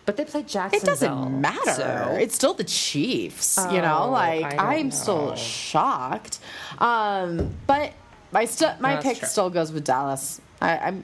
[0.07, 0.81] But they play Jacksonville.
[0.83, 1.71] It doesn't matter.
[1.73, 2.17] So?
[2.17, 4.03] It's still the Chiefs, you know.
[4.05, 4.95] Oh, Like I don't I'm know.
[4.95, 6.39] still shocked,
[6.79, 7.91] um, but
[8.31, 9.27] my st- my that's pick true.
[9.27, 10.39] still goes with Dallas.
[10.61, 11.03] I, I'm.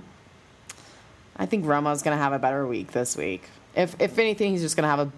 [1.35, 3.43] I think Romo's going to have a better week this week.
[3.75, 5.11] If if anything, he's just going to have a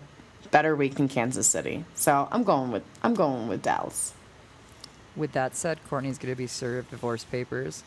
[0.49, 1.85] better week than Kansas City.
[1.93, 4.13] So I'm going with I'm going with Dallas.
[5.15, 7.83] With that said, Courtney's going to be served divorce papers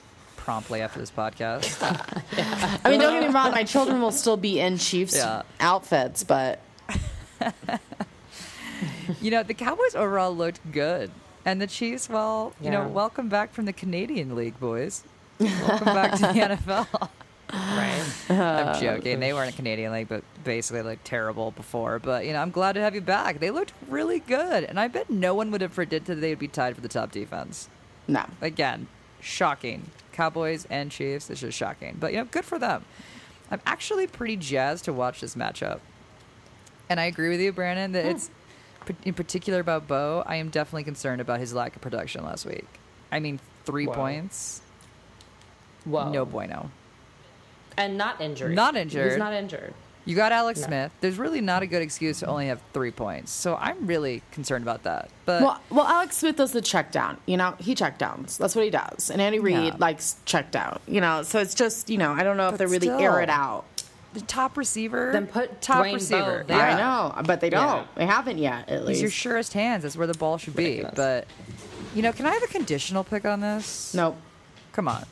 [0.48, 1.76] promptly after this podcast.
[2.82, 3.50] I mean, don't get me wrong.
[3.50, 5.42] My children will still be in Chiefs Yeah.
[5.60, 6.60] outfits, but
[9.20, 11.10] you know, the Cowboys overall looked good.
[11.44, 15.02] And the Chiefs, well, you know, welcome back from the Canadian League, boys.
[15.38, 17.10] Welcome back to the NFL.
[17.52, 18.04] right.
[18.30, 19.20] I'm uh, joking.
[19.20, 21.98] They weren't a Canadian League, but basically looked terrible before.
[21.98, 23.38] But, you know, I'm glad to have you back.
[23.40, 24.64] They looked really good.
[24.64, 27.68] And I bet no one would have predicted they'd be tied for the top defense.
[28.06, 28.24] no.
[28.40, 28.86] Again,
[29.20, 29.90] shocking.
[30.12, 31.96] Cowboys and Chiefs, it's just shocking.
[31.98, 32.84] But, you know, good for them.
[33.50, 35.80] I'm actually pretty jazzed to watch this matchup.
[36.90, 38.10] And I agree with you, Brandon, that hmm.
[38.10, 38.30] it's
[39.04, 40.22] in particular about Bowe.
[40.26, 42.66] I am definitely concerned about his lack of production last week.
[43.12, 43.94] I mean, three Whoa.
[43.94, 44.62] points,
[45.84, 46.10] Whoa.
[46.10, 46.70] no bueno.
[47.76, 48.54] And not injured.
[48.54, 49.12] Not injured.
[49.12, 49.74] He's not injured.
[50.08, 50.66] You got Alex No.
[50.68, 50.92] Smith.
[51.02, 53.30] There's really not a good excuse to only have three points.
[53.30, 55.10] So I'm really concerned about that.
[55.26, 57.18] But Well, well, Alex Smith does the check down.
[57.26, 58.38] You know, he check downs.
[58.38, 59.10] That's what he does.
[59.10, 59.76] And Andy Reid Yeah.
[59.78, 60.80] likes check down.
[60.86, 62.98] You know, so it's just you know, I don't know if they really still.
[62.98, 63.64] air it out.
[64.14, 66.44] the top receiver, Then put top Dwayne receiver.
[66.48, 66.62] Bowe there.
[66.62, 67.62] I know, but they don't.
[67.80, 67.84] Yeah.
[67.94, 68.66] They haven't yet.
[68.70, 69.82] At least He's your surest hands.
[69.82, 70.82] That's where the ball should be.
[70.94, 71.26] But
[71.94, 73.92] you know, can I have a conditional pick on this?
[73.94, 74.16] nope.
[74.72, 75.04] Come on.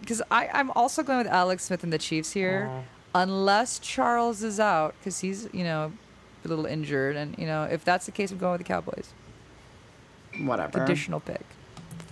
[0.00, 2.82] Because I'm also going with Alex Smith and the Chiefs here, Uh.
[3.14, 5.92] Unless Charles is out, because he's, you know,
[6.44, 7.16] a little injured.
[7.16, 9.12] And, you know, if that's the case, I'm going with the Cowboys.
[10.40, 10.78] Whatever.
[10.78, 11.44] Conditional pick.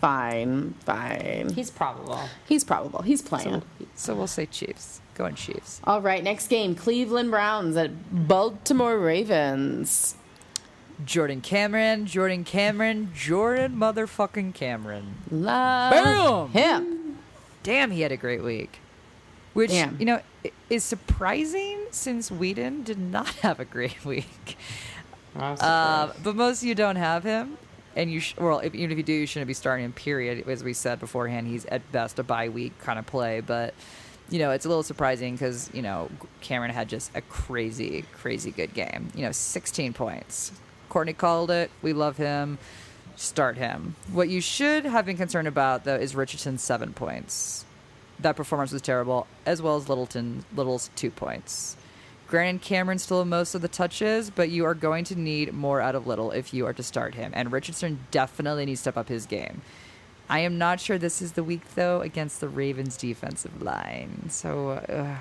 [0.00, 0.74] Fine.
[0.84, 1.52] Fine.
[1.54, 2.20] He's probable.
[2.46, 3.02] He's probable.
[3.02, 3.62] He's playing.
[3.94, 5.00] So we'll say Chiefs.
[5.14, 5.80] Going Chiefs.
[5.84, 6.22] All right.
[6.22, 10.16] Next game: Cleveland Browns at Baltimore Ravens.
[11.04, 15.14] Jordan Cameron, Jordan Cameron, Jordan motherfucking Cameron.
[15.30, 16.52] Love Boom!
[16.52, 17.18] him.
[17.62, 18.78] Damn, he had a great week.
[19.52, 19.98] Which, Damn.
[19.98, 20.22] you know, i-
[20.70, 24.56] is surprising since Weeden did not have a great week.
[25.34, 27.58] Uh, but most of you don't have him,
[27.94, 29.92] and you sh- well, if, even if you do, you shouldn't be starting him.
[29.92, 30.48] Period.
[30.48, 33.40] As we said beforehand, he's at best a bye week kind of play.
[33.40, 33.74] But
[34.30, 38.50] you know, it's a little surprising because you know Cameron had just a crazy, crazy
[38.50, 39.10] good game.
[39.14, 40.52] You know, 16 points.
[40.88, 41.70] Courtney called it.
[41.82, 42.58] We love him.
[43.16, 43.94] Start him.
[44.12, 47.65] What you should have been concerned about though is Richardson's seven points.
[48.20, 51.76] That performance was terrible, as well as Littleton Little's two points.
[52.28, 55.80] Granted, Cameron still have most of the touches, but you are going to need more
[55.80, 57.30] out of Little if you are to start him.
[57.34, 59.62] And Richardson definitely needs to step up his game.
[60.28, 64.28] I am not sure this is the week, though, against the Ravens' defensive line.
[64.28, 65.18] So uh,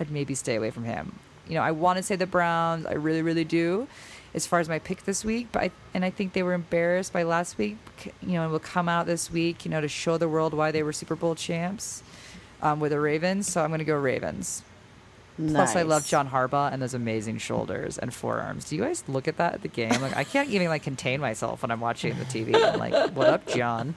[0.00, 1.20] I'd maybe stay away from him.
[1.46, 2.84] You know, I want to say the Browns.
[2.86, 3.86] I really, really do,
[4.34, 5.48] as far as my pick this week.
[5.52, 7.76] But I, and I think they were embarrassed by last week.
[8.20, 9.64] You know, and will come out this week.
[9.64, 12.02] You know, to show the world why they were Super Bowl champs
[12.62, 13.50] um, with the Ravens.
[13.50, 14.62] So I'm going to go Ravens.
[15.36, 18.68] Plus, I love John Harbaugh and those amazing shoulders and forearms.
[18.68, 20.00] Do you guys look at that at the game?
[20.00, 22.54] Like, I can't even like contain myself when I'm watching the TV.
[22.54, 23.96] I'm like, "What up, John?"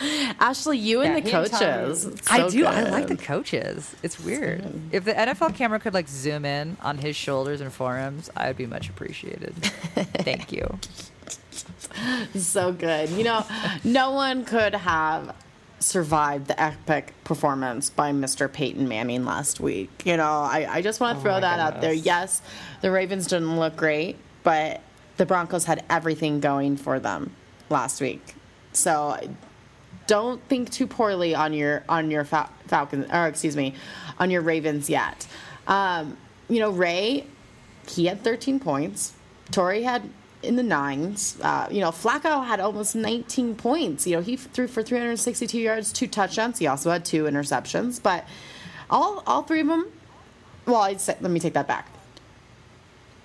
[0.40, 2.04] Ashley, you and Yeah, the and Tom- coaches.
[2.06, 2.66] It's I so do.
[2.66, 3.94] I like the coaches.
[4.02, 4.64] It's weird.
[4.92, 8.56] If the NFL camera could like zoom in on his shoulders and forearms, I would
[8.56, 9.54] be much appreciated.
[10.22, 10.78] Thank you.
[12.34, 13.10] so good.
[13.10, 13.44] You know,
[13.84, 15.34] no one could have
[15.78, 18.52] survived the epic performance by Mr.
[18.52, 20.02] Peyton Manning last week.
[20.04, 21.92] You know, I, I just want to Oh throw my that out there.
[21.92, 22.42] Yes,
[22.80, 24.80] the Ravens didn't look great, but
[25.16, 27.34] the Broncos had everything going for them
[27.70, 28.34] last week.
[28.72, 29.18] So
[30.06, 33.74] don't think too poorly on your on your Fal- Falcons or excuse me,
[34.18, 35.26] on your Ravens yet.
[35.66, 36.16] Um,
[36.48, 37.26] you know, Ray,
[37.88, 39.12] he had 13 points.
[39.50, 40.08] Torrey had
[40.42, 41.36] in the nines.
[41.40, 44.06] Uh, you know, Flacco had almost 19 points.
[44.06, 46.58] You know, he threw for 362 yards, two touchdowns.
[46.58, 48.02] He also had two interceptions.
[48.02, 48.26] But
[48.90, 49.90] all all three of them.
[50.66, 51.88] Well, I'd say, let me take that back.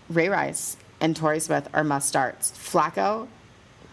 [0.09, 2.51] Ray Rice and Torrey Smith are must starts.
[2.51, 3.27] Flacco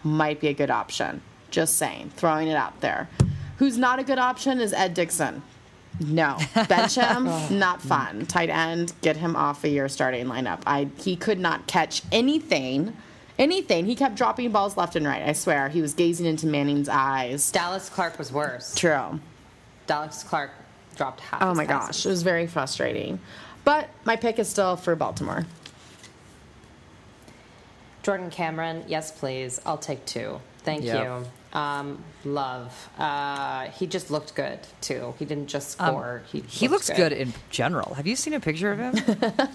[0.03, 1.21] might be a good option.
[1.51, 3.09] Just saying, throwing it out there.
[3.57, 5.41] Who's not a good option is Ed Dickson.
[5.99, 6.37] No,
[6.69, 7.25] bench him.
[7.59, 8.25] not fun.
[8.25, 10.61] Tight end, get him off of your starting lineup.
[10.65, 12.95] I he could not catch anything,
[13.37, 13.85] anything.
[13.85, 15.21] He kept dropping balls left and right.
[15.23, 17.51] I swear, he was gazing into Manning's eyes.
[17.51, 18.73] Dallas Clark was worse.
[18.75, 19.19] True.
[19.87, 20.51] Dallas Clark
[20.95, 21.41] dropped half.
[21.41, 21.87] Oh his my passes.
[21.97, 23.19] gosh, it was very frustrating.
[23.65, 25.45] But my pick is still for Baltimore.
[28.03, 29.59] Jordan Cameron, yes, please.
[29.65, 30.39] I'll take two.
[30.59, 31.03] Thank Yep.
[31.03, 31.25] you.
[31.53, 32.89] Um, love.
[32.97, 35.13] Uh, he just looked good too.
[35.17, 36.21] He didn't just Um, score.
[36.31, 37.95] he He looks good in general.
[37.95, 38.95] Have you seen a picture of him?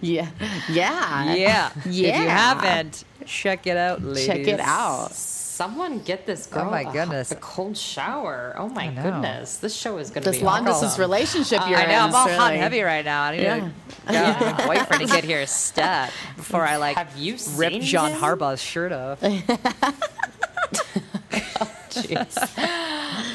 [0.00, 0.28] Yeah,
[0.68, 1.70] yeah, yeah.
[1.84, 4.26] If you haven't, check it out, ladies.
[4.26, 5.12] Check it out.
[5.54, 7.30] Someone get this girl Oh my a- goodness.
[7.30, 8.56] a, cold shower.
[8.58, 9.58] Oh my goodness.
[9.58, 10.72] This show is going to This be long awesome.
[10.88, 11.92] distance relationship you're I know.
[11.92, 11.98] in.
[12.00, 13.22] I'm all is hot and heavy right now.
[13.22, 13.54] I need Yeah.
[13.60, 18.10] to get my boyfriend to get here stat before I like Have you rip John
[18.10, 18.18] him?
[18.20, 19.22] Harbaugh's shirt off.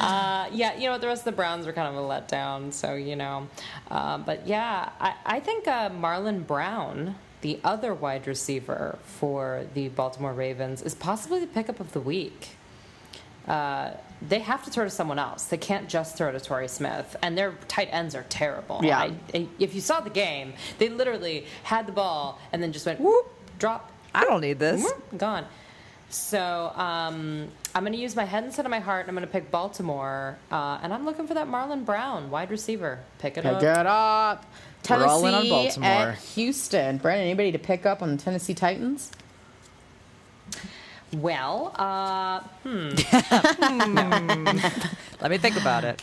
[0.01, 2.71] Uh, yeah, you know, the rest of the Browns were kind of a letdown.
[2.73, 3.47] So, you know.
[3.89, 9.89] Uh, but yeah, I, I think uh, Marlon Brown, the other wide receiver for the
[9.89, 12.49] Baltimore Ravens, is possibly the pickup of the week.
[13.47, 15.45] Uh, they have to throw to someone else.
[15.45, 18.81] They can't just throw to Torrey Smith, and their tight ends are terrible.
[18.83, 18.99] Yeah.
[18.99, 22.85] I, I- if you saw the game, they literally had the ball and then just
[22.85, 23.27] went whoop,
[23.57, 24.83] drop, I don't need this.
[24.83, 25.45] whoop, gone.
[26.09, 29.27] So um, I'm going to use my head instead of my heart, and I'm going
[29.27, 30.37] to pick Baltimore.
[30.51, 32.99] Uh, and I'm looking for that Marlon Brown, wide receiver.
[33.19, 33.61] Pick it Pick up.
[33.63, 34.45] it up.
[34.89, 35.89] We're all in on Tennessee Baltimore.
[35.89, 36.97] at Houston.
[36.97, 39.11] Brandon, anybody to pick up on the Tennessee Titans?
[41.13, 42.41] Well, uh,
[45.21, 46.01] Let me think about it.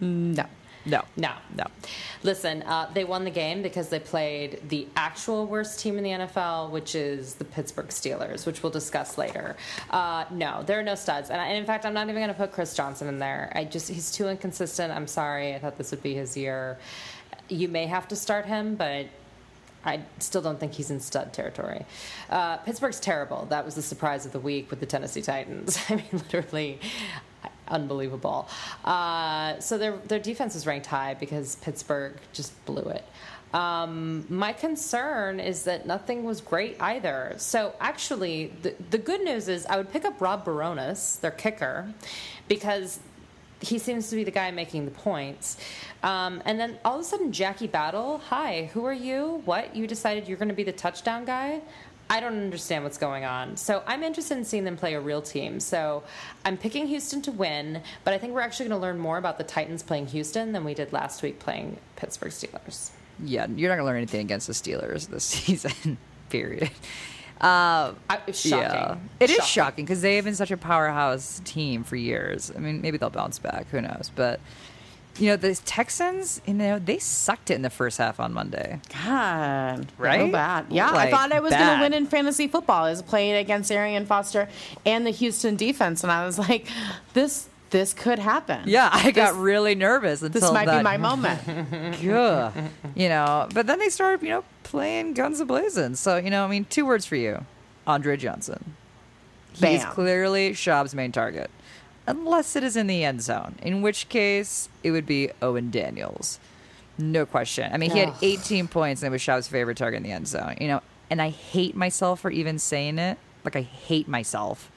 [0.00, 0.44] No.
[0.90, 1.04] No.
[1.16, 1.32] no.
[1.56, 1.64] No.
[2.22, 6.10] Listen, uh, they won the game because they played the actual worst team in the
[6.10, 9.56] NFL, which is the Pittsburgh Steelers, which we'll discuss later.
[9.90, 12.28] Uh, no, there are no studs, and, I, and in fact, I'm not even going
[12.28, 13.52] to put Chris Johnson in there.
[13.54, 14.92] I just he's too inconsistent.
[14.92, 15.54] I'm sorry.
[15.54, 16.78] I thought this would be his year.
[17.48, 19.06] You may have to start him, but
[19.84, 21.86] I still don't think he's in stud territory.
[22.28, 23.46] Uh, Pittsburgh's terrible.
[23.48, 25.78] That was the surprise of the week with the Tennessee Titans.
[25.88, 26.80] I mean, literally
[27.70, 28.48] unbelievable.
[28.84, 33.04] Uh, so their their defense is ranked high because Pittsburgh just blew it.
[33.52, 37.34] Um, my concern is that nothing was great either.
[37.38, 41.92] So actually, the, the good news is I would pick up Rob Bironas, their kicker,
[42.46, 43.00] because
[43.60, 45.56] he seems to be the guy making the points.
[46.02, 49.42] Um, and then all of a sudden, Jackie Battle, hi, who are you?
[49.44, 49.76] What?
[49.76, 51.60] You decided you're going to be the touchdown guy?
[52.10, 53.56] I don't understand what's going on.
[53.56, 55.60] So I'm interested in seeing them play a real team.
[55.60, 56.02] So
[56.44, 59.38] I'm picking Houston to win, but I think we're actually going to learn more about
[59.38, 62.90] the Titans playing Houston than we did last week playing Pittsburgh Steelers.
[63.24, 65.98] Yeah, you're not gonna learn anything against the Steelers this season.
[66.28, 66.70] Period.
[67.40, 68.70] Uh, I, it's shocking.
[68.70, 72.52] Yeah, it is shocking because they have been such a powerhouse team for years.
[72.54, 73.68] I mean, maybe they'll bounce back.
[73.70, 74.10] Who knows?
[74.14, 74.40] But
[75.20, 78.80] you know, the Texans, you know, they sucked it in the first half on Monday.
[79.04, 80.26] God, Right?
[80.28, 80.66] So bad.
[80.70, 82.84] Yeah, Like, I thought I was going to win in fantasy football.
[82.84, 84.48] I was playing against Arian Foster
[84.86, 86.66] and the Houston defense, and I was like,
[87.14, 88.62] this this could happen.
[88.66, 91.40] Yeah, I got really nervous until This might that be my moment.
[92.04, 92.52] Ugh.
[92.96, 95.94] you know, but then they started, you know, playing guns a blazing.
[95.94, 97.44] So, you know, I mean, two words for you
[97.86, 98.74] Andre Johnson.
[99.52, 99.92] He's Bam.
[99.92, 101.50] clearly Schaub's main target,
[102.10, 106.38] unless it is in the end zone, in which case it would be Owen Daniels.
[106.98, 107.72] No question.
[107.72, 110.28] I mean, he had 18 points and it was Schaub's favorite target in the end
[110.28, 113.18] zone, you know, and I hate myself for even saying it.
[113.44, 114.70] Like, I hate myself,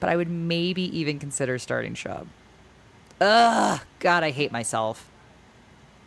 [0.00, 2.26] but I would maybe even consider starting Schaub.
[3.20, 5.08] Ugh, God, I hate myself.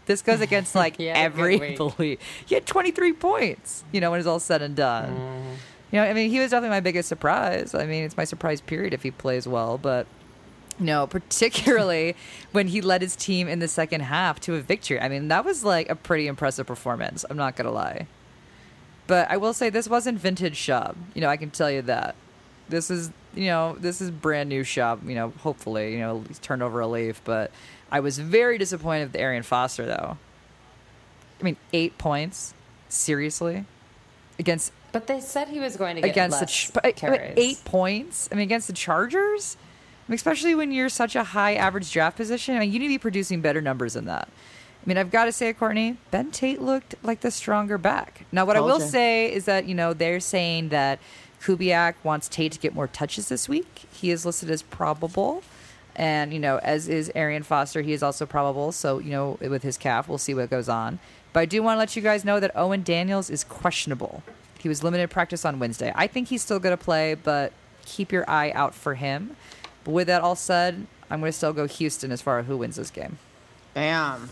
[0.05, 2.19] This goes against like Yeah, every belief.
[2.45, 5.15] He had 23 points, you know, when it's all said and done.
[5.91, 7.73] You know, I mean, he was definitely my biggest surprise.
[7.75, 10.07] I mean, it's my surprise period if he plays well, but
[10.79, 12.15] no, particularly
[12.51, 14.99] when he led his team in the second half to a victory.
[14.99, 17.25] I mean, that was like a pretty impressive performance.
[17.29, 18.07] I'm not going to lie.
[19.07, 20.95] But I will say this wasn't vintage Schaub.
[21.13, 22.15] You know, I can tell you that.
[22.69, 26.39] This is, you know, this is brand new Schaub, you know, hopefully, you know, he's
[26.39, 27.51] turned over a leaf, but
[27.91, 30.17] I was very disappointed with Arian Foster though.
[31.39, 32.53] I mean, 8 points?
[32.87, 33.65] Seriously?
[34.39, 37.33] Against But they said he was going to get against the ch- but, but carries.
[37.37, 38.29] eight points.
[38.31, 39.57] I mean, against the Chargers,
[40.09, 42.55] especially when you're such a high average draft position.
[42.55, 44.27] I mean, you need to be producing better numbers than that.
[44.27, 48.25] I mean, I've got to say, Courtney, Ben Tate looked like the stronger back.
[48.31, 48.87] Now, what I will you.
[48.87, 50.99] say is that you know they're saying that
[51.41, 53.83] Kubiak wants Tate to get more touches this week.
[53.91, 55.43] He is listed as probable.
[55.95, 58.71] And, you know, as is Arian Foster, he is also probable.
[58.71, 60.99] So, you know, with his calf, we'll see what goes on.
[61.33, 64.23] But I do want to let you guys know that Owen Daniels is questionable.
[64.59, 65.91] He was limited practice on Wednesday.
[65.95, 67.51] I think he's still going to play, but
[67.85, 69.35] keep your eye out for him.
[69.83, 72.57] But with that all said, I'm going to still go Houston as far as who
[72.57, 73.17] wins this game.
[73.73, 74.29] Bam.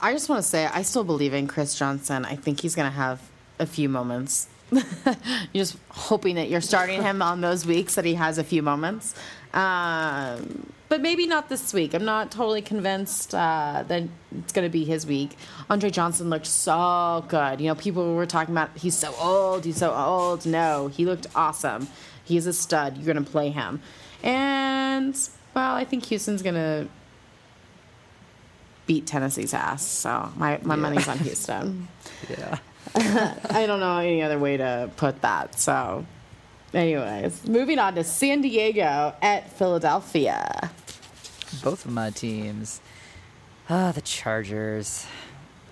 [0.00, 2.24] I just want to say, I still believe in Chris Johnson.
[2.24, 3.20] I think he's going to have
[3.58, 4.48] a few moments.
[4.70, 4.82] you're
[5.54, 9.14] just hoping that you're starting him on those weeks that he has a few moments.
[9.54, 11.94] Um, but maybe not this week.
[11.94, 14.02] I'm not totally convinced uh, that
[14.36, 15.36] it's going to be his week.
[15.70, 17.60] Andre Johnson looked so good.
[17.60, 20.46] You know, people were talking about he's so old, he's so old.
[20.46, 21.88] No, he looked awesome.
[22.24, 22.96] He's a stud.
[22.96, 23.80] You're going to play him.
[24.26, 25.16] And,
[25.54, 26.88] well, I think Houston's going to
[28.86, 29.86] beat Tennessee's ass.
[29.86, 31.88] So my, my money's on Houston.
[32.30, 32.58] Yeah.
[32.94, 35.60] I don't know any other way to put that.
[35.60, 36.06] So,
[36.72, 40.70] anyways, moving on to San Diego at Philadelphia.
[41.62, 42.80] Both of my teams.
[43.68, 45.06] Ah, the Chargers.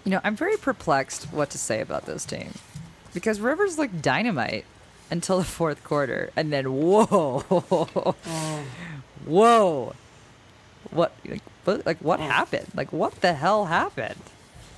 [0.04, 2.52] You know, I'm very perplexed what to say about this team.
[3.14, 4.66] Because Rivers looked dynamite
[5.10, 6.30] until the fourth quarter.
[6.36, 7.44] And then, whoa.
[7.50, 8.64] Oh.
[9.26, 9.94] Whoa.
[10.90, 12.24] What, like, what, like, what oh.
[12.24, 12.68] happened?
[12.74, 14.20] Like, what the hell happened?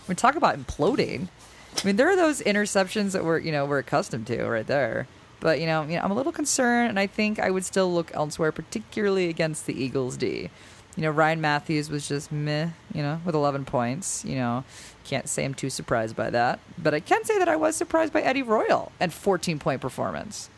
[0.09, 1.29] We talk about imploding.
[1.77, 5.09] I mean, there are those interceptions that we're, you know, we're accustomed to right there.
[5.41, 7.93] But, you know, you know, I'm a little concerned, and I think I would still
[7.93, 10.51] look elsewhere, particularly against the Eagles D.
[10.97, 14.24] You know, Ryan Mathews was just meh, you know, with 11 points.
[14.24, 14.64] You know,
[15.07, 16.59] can't say I'm too surprised by that.
[16.76, 20.50] But I can say that I was surprised by Eddie Royal and 14 point performance.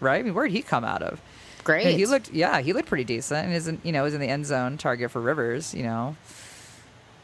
[0.00, 0.18] right?
[0.20, 1.20] I mean, where did he come out of?
[1.64, 1.96] Great.
[1.96, 2.30] He looked.
[2.32, 5.10] Yeah, he looked pretty decent, and isn't you know was in the end zone target
[5.10, 5.74] for Rivers.
[5.74, 6.16] You know,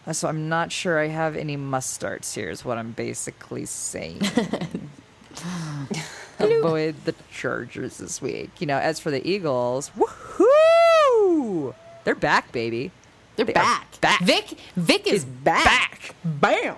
[0.06, 2.50] Uh, so I'm not sure I have any must starts here.
[2.50, 4.20] Is what I'm basically saying.
[6.40, 8.50] Avoid the Chargers this week.
[8.60, 11.74] You know, as for the Eagles, woohoo!
[12.04, 12.90] They're back, baby.
[13.36, 14.00] They're They back.
[14.00, 14.20] back.
[14.22, 15.64] Vick Vick is Is back.
[15.64, 16.14] back.
[16.24, 16.76] Bam.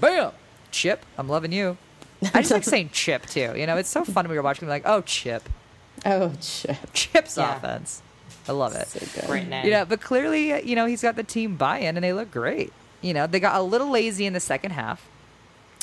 [0.00, 0.32] Bam!
[0.70, 1.76] Chip, I'm loving you.
[2.34, 3.52] I just like saying Chip too.
[3.56, 4.68] You know, it's so fun when you're watching.
[4.68, 5.48] Like, oh, Chip,
[6.04, 6.76] Oh Chip.
[6.92, 7.56] Chip's Yeah.
[7.56, 8.02] offense.
[8.48, 8.86] I love it.
[8.88, 9.28] So good.
[9.28, 9.64] Great name.
[9.64, 12.30] You know, but clearly, uh, you know, he's got the team buy-in, and they look
[12.30, 12.72] great.
[13.02, 15.06] You know, they got a little lazy in the second half.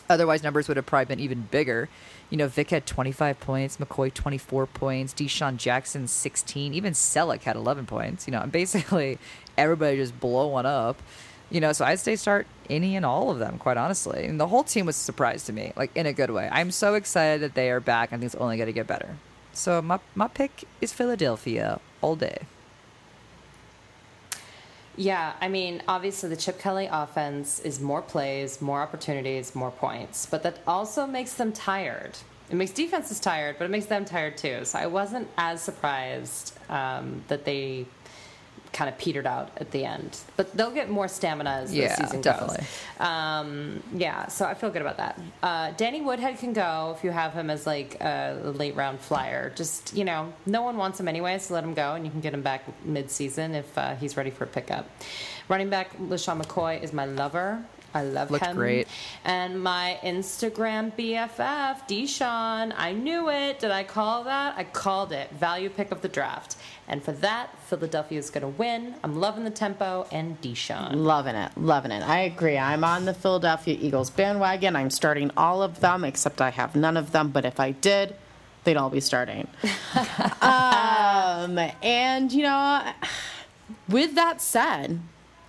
[0.10, 1.90] Otherwise, numbers would have probably been even bigger.
[2.30, 7.56] You know, Vick had 25 points, McCoy 24 points, DeSean Jackson 16, even Celek had
[7.56, 8.28] 11 points.
[8.28, 9.18] You know, and basically
[9.58, 11.02] everybody just blowing up.
[11.52, 14.26] You know, so I'd say start any and all of them, quite honestly.
[14.26, 16.50] And the whole team was a surprise to me, like in a good way.
[16.52, 18.10] I'm so excited that they are back.
[18.10, 19.18] I think it's only going to get better.
[19.54, 22.40] So my my pick is Philadelphia all day.
[24.98, 30.26] Yeah, I mean, obviously the Chip Kelly offense is more plays, more opportunities, more points,
[30.26, 32.18] but that also makes them tired.
[32.50, 34.64] It makes defenses tired, but it makes them tired too.
[34.66, 37.88] So I wasn't as surprised um, that they
[38.76, 40.18] kind of petered out at the end.
[40.36, 42.58] But they'll get more stamina as Yeah, the season definitely.
[42.58, 43.08] goes.
[43.08, 45.18] Um, yeah, so I feel good about that.
[45.42, 49.52] Uh, Danny Woodhead can go if you have him as like a late round flyer.
[49.56, 52.20] Just you know, no one wants him anyway, so let him go, and you can
[52.20, 54.90] get him back mid season if uh, he's ready for a pickup.
[55.48, 57.64] Running back LeSean McCoy is my lover.
[57.96, 58.58] I love Looked him.
[58.58, 58.88] great.
[59.24, 63.60] And my Instagram BFF, DeSean, I knew it.
[63.60, 64.56] Did I call that?
[64.58, 65.32] I called it.
[65.32, 66.58] Value pick of the draft.
[66.90, 68.96] And for that, Philadelphia is going to win.
[69.02, 70.94] I'm loving the tempo and DeSean.
[70.94, 72.04] Loving it, loving it.
[72.04, 72.58] I agree.
[72.58, 74.76] I'm on the Philadelphia Eagles bandwagon.
[74.76, 77.30] I'm starting all of them, except I have none of them.
[77.30, 78.16] But if I did,
[78.66, 79.48] they'd all be starting.
[80.42, 82.92] um, and you know,
[83.88, 85.00] with that said,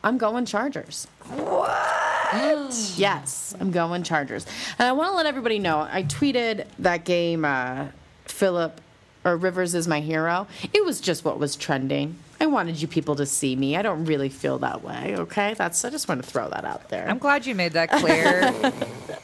[0.07, 1.09] I'm going Chargers.
[1.31, 2.95] What?
[2.97, 4.47] yes, I'm going Chargers.
[4.79, 5.81] And I want to let everybody know.
[5.81, 7.45] I tweeted that game.
[7.45, 7.89] Uh,
[8.27, 8.81] Philip
[9.25, 10.47] or Rivers is my hero.
[10.73, 12.19] It was just what was trending.
[12.41, 13.77] I wanted you people to see me.
[13.77, 15.17] I don't really feel that way.
[15.19, 15.85] Okay, that's.
[15.85, 17.09] I just want to throw that out there.
[17.09, 18.55] I'm glad you made that clear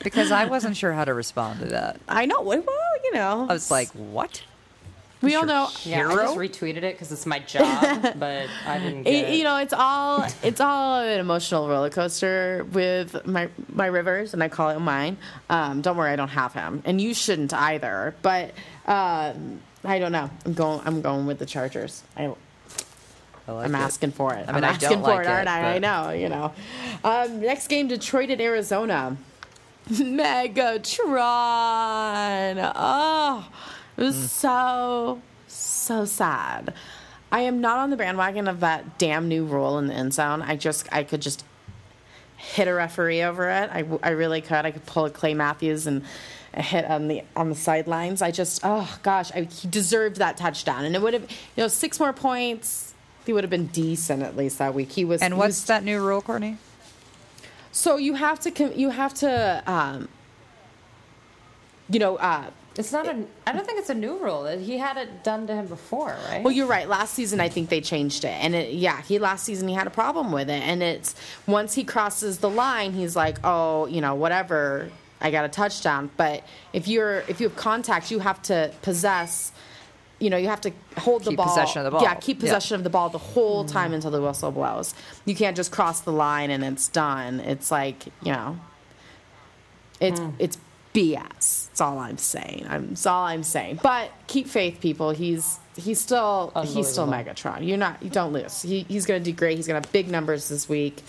[0.02, 2.00] because I wasn't sure how to respond to that.
[2.08, 2.40] I know.
[2.40, 2.64] Well,
[3.04, 3.46] you know.
[3.48, 4.42] I was like, "What?"
[5.22, 5.46] We all Sure.
[5.46, 5.68] know.
[5.84, 9.44] Yeah, I just retweeted it because it's my job, but I didn't get It, you
[9.44, 14.48] know, it's all it's all an emotional roller coaster with my my Rivers, and I
[14.48, 15.16] call it mine.
[15.48, 18.14] Um, don't worry, I don't have him, and you shouldn't either.
[18.22, 18.50] But
[18.86, 20.28] um, I don't know.
[20.44, 20.80] I'm going.
[20.84, 22.02] I'm going with the Chargers.
[22.16, 22.32] I,
[23.48, 23.78] I like I'm it.
[23.78, 24.44] asking for it.
[24.48, 25.74] I mean, I'm I asking don't for like it, aren't it, I?
[25.74, 26.10] I know.
[26.10, 26.52] You know.
[27.04, 29.16] Um, next game, Detroit at Arizona.
[29.90, 31.02] Megatron.
[32.76, 33.48] Oh,
[33.96, 36.74] it was so so sad.
[37.30, 40.42] I am not on the bandwagon of that damn new rule in the end zone.
[40.42, 41.44] I just I could just
[42.36, 43.70] hit a referee over it.
[43.72, 44.66] I, I really could.
[44.66, 46.04] I could pull a Clay Matthews and
[46.54, 48.20] a hit on the on the sidelines.
[48.20, 51.68] I just oh gosh, I, he deserved that touchdown, and it would have you know
[51.68, 52.94] six more points.
[53.24, 54.90] He would have been decent at least that week.
[54.92, 55.22] He was.
[55.22, 56.58] And what's was- that new rule, Courtney?
[57.74, 60.08] so you have to you have to um,
[61.88, 63.24] you know uh, It's not a.
[63.46, 64.46] I don't think it's a new rule.
[64.46, 66.42] He had it done to him before, right?
[66.42, 66.88] Well, you're right.
[66.88, 69.86] Last season, I think they changed it, and it, yeah, he last season he had
[69.86, 71.14] a problem with it, and it's
[71.46, 76.10] once he crosses the line, he's like, oh, you know, whatever, I got a touchdown.
[76.16, 79.52] But if you're if you have contact, you have to possess.
[80.18, 81.48] You know, you have to hold the Keep ball.
[81.48, 82.02] possession of the ball.
[82.02, 82.42] Yeah, keep Yeah.
[82.42, 83.72] possession of the ball the whole mm-hmm.
[83.72, 84.94] time until the whistle blows.
[85.24, 87.40] You can't just cross the line and it's done.
[87.40, 88.56] It's like you know,
[90.00, 90.32] it's mm.
[90.38, 90.58] it's
[90.94, 91.68] BS.
[91.68, 92.66] That's all I'm saying.
[92.68, 93.80] I'm that's all I'm saying.
[93.82, 95.10] But keep faith, people.
[95.10, 97.66] He's he's still he's still Megatron.
[97.66, 98.62] You're not you don't lose.
[98.62, 99.56] He, he's going to do great.
[99.56, 101.02] He's going to have big numbers this week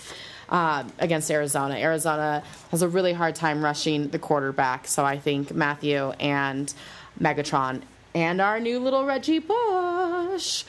[0.48, 1.74] um, against Arizona.
[1.74, 4.86] Arizona has a really hard time rushing the quarterback.
[4.86, 6.72] So I think Matthew and
[7.20, 7.82] Megatron
[8.14, 10.64] and our new little Reggie Bush.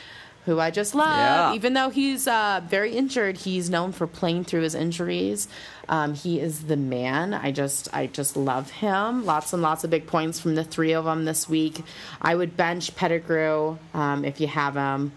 [0.46, 1.08] Who I just love.
[1.08, 1.54] Yeah.
[1.56, 5.48] Even though he's uh, very injured, he's known for playing through his injuries.
[5.88, 7.34] Um, he is the man.
[7.34, 9.26] I just, I just love him.
[9.26, 11.84] Lots and lots of big points from the three of them this week.
[12.22, 15.12] I would bench Pettigrew um, if you have him.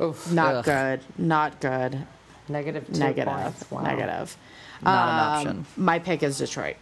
[0.00, 0.32] Oof.
[0.32, 0.64] Not Ugh.
[0.64, 1.00] good.
[1.18, 2.04] Not good.
[2.48, 3.32] Negative two Negative.
[3.32, 3.70] points.
[3.70, 3.82] Wow.
[3.82, 4.36] Negative.
[4.82, 5.66] Not an Um, option.
[5.76, 6.76] My pick is Detroit.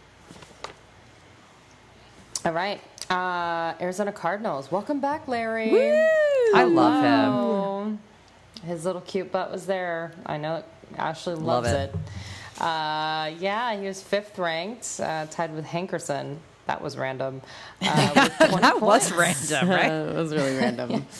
[2.45, 2.81] All right.
[3.09, 4.71] Uh, Arizona Cardinals.
[4.71, 5.71] Welcome back, Larry.
[6.55, 7.03] I love
[7.87, 7.99] him.
[8.67, 10.13] His little cute butt was there.
[10.25, 10.63] I know
[10.97, 11.93] Ashley Love loves it.
[11.93, 11.95] it.
[12.59, 16.37] Uh, yeah, he was fifth ranked, uh, tied with Hankerson.
[16.65, 17.41] That was random.
[17.81, 19.91] Uh, with 20 that was random, right?
[19.91, 21.05] it was really random.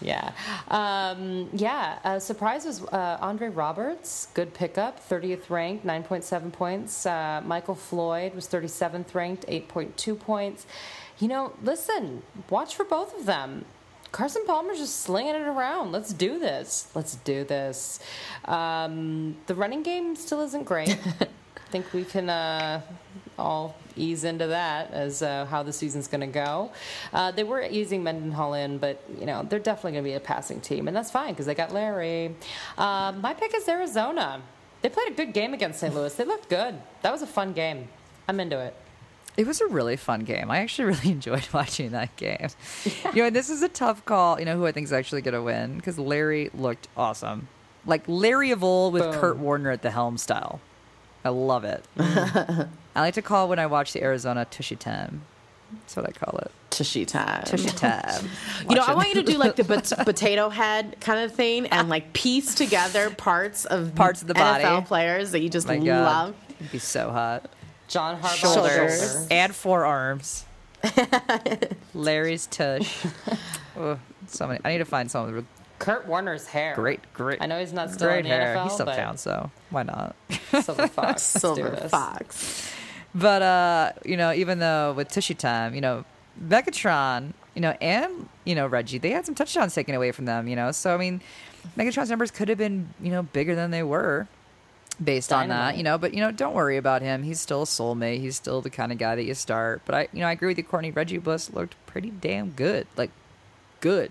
[0.00, 0.32] Yeah.
[0.68, 1.98] Um, yeah.
[2.04, 4.28] Uh, surprise was uh, Andre Roberts.
[4.34, 5.06] Good pickup.
[5.08, 7.06] 30th ranked, 9.7 points.
[7.06, 10.66] Uh, Michael Floyd was 37th ranked, 8.2 points.
[11.18, 13.64] You know, listen, watch for both of them.
[14.12, 15.90] Carson Palmer's just slinging it around.
[15.90, 16.88] Let's do this.
[16.94, 17.98] Let's do this.
[18.44, 20.90] Um, the running game still isn't great.
[21.20, 22.82] I think we can uh,
[23.38, 26.70] all ease into that as uh, how the season's going to go.
[27.14, 30.20] Uh, they were using Mendenhall in, but you know they're definitely going to be a
[30.20, 32.34] passing team, and that's fine because they got Larry.
[32.76, 34.42] Uh, my pick is Arizona.
[34.82, 35.94] They played a good game against St.
[35.94, 36.14] Louis.
[36.14, 36.74] They looked good.
[37.00, 37.88] That was a fun game.
[38.28, 38.76] I'm into it.
[39.36, 40.50] It was a really fun game.
[40.50, 42.48] I actually really enjoyed watching that game.
[43.14, 44.38] You know, and this is a tough call.
[44.38, 47.48] You know who I think is actually going to win because Larry looked awesome,
[47.86, 49.14] like Larry of old with Boom.
[49.14, 50.60] Kurt Warner at the helm style.
[51.24, 51.84] I love it.
[51.98, 52.66] I
[52.96, 55.22] like to call when I watch the Arizona Tushy Time.
[55.72, 56.50] That's what I call it.
[56.68, 57.44] Tushy time.
[57.44, 58.28] Tushy Time.
[58.68, 61.66] You know, I want you to do like the pot- potato head kind of thing
[61.68, 64.86] and like piece together parts of Parts of the NFL body.
[64.86, 66.34] players that you just love.
[66.60, 67.50] it'd be so hot.
[67.92, 68.72] John Harbaugh Shoulders.
[68.74, 69.26] shoulders.
[69.30, 70.46] and forearms.
[71.94, 73.04] Larry's tush.
[73.78, 74.60] Ugh, so many.
[74.64, 75.46] I need to find someone with
[75.78, 76.74] Kurt Warner's hair.
[76.74, 77.42] great, great.
[77.42, 78.56] I know he's not still great in the hair.
[78.56, 80.16] NFL, he still but counts, so why not?
[80.62, 81.06] Silver Fox.
[81.06, 81.90] Let's do Silver this.
[81.90, 82.72] fox.
[83.14, 86.06] But uh, you know, even though with Tushy Time, you know,
[86.42, 90.48] Megatron, you know, and you know Reggie, they had some touchdowns taken away from them.
[90.48, 91.20] You know, so I mean,
[91.76, 94.28] Megatron's numbers could have been you know bigger than they were
[95.02, 95.76] based on that.
[95.76, 97.22] You know, but you know, don't worry about him.
[97.22, 98.20] He's still a soulmate.
[98.20, 99.82] He's still the kind of guy that you start.
[99.84, 100.90] But I, you know, I agree with you, Courtney.
[100.90, 102.86] Reggie Bush looked pretty damn good.
[102.96, 103.10] Like,
[103.80, 104.10] good.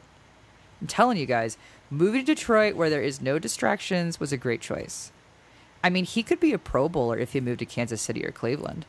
[0.82, 1.58] I'm telling you guys,
[1.90, 5.12] moving to Detroit where there is no distractions was a great choice.
[5.84, 8.32] I mean, he could be a Pro Bowler if he moved to Kansas City or
[8.32, 8.86] Cleveland.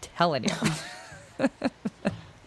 [0.00, 1.48] Telling you.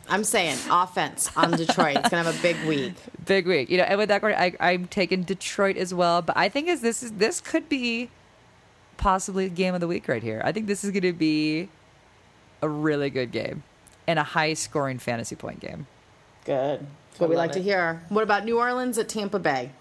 [0.07, 1.97] I'm saying offense on Detroit.
[1.97, 2.93] It's gonna have a big week.
[3.25, 3.69] Big week.
[3.69, 6.21] You know, and with that, I, I'm taking Detroit as well.
[6.21, 8.09] But I think is this is this could be
[8.97, 10.41] possibly game of the week right here.
[10.43, 11.69] I think this is going to be
[12.61, 13.63] a really good game
[14.07, 15.87] and a high scoring fantasy point game.
[16.45, 16.79] Good.
[16.79, 18.01] That's what I we love like to hear.
[18.09, 19.71] What about New Orleans at Tampa Bay?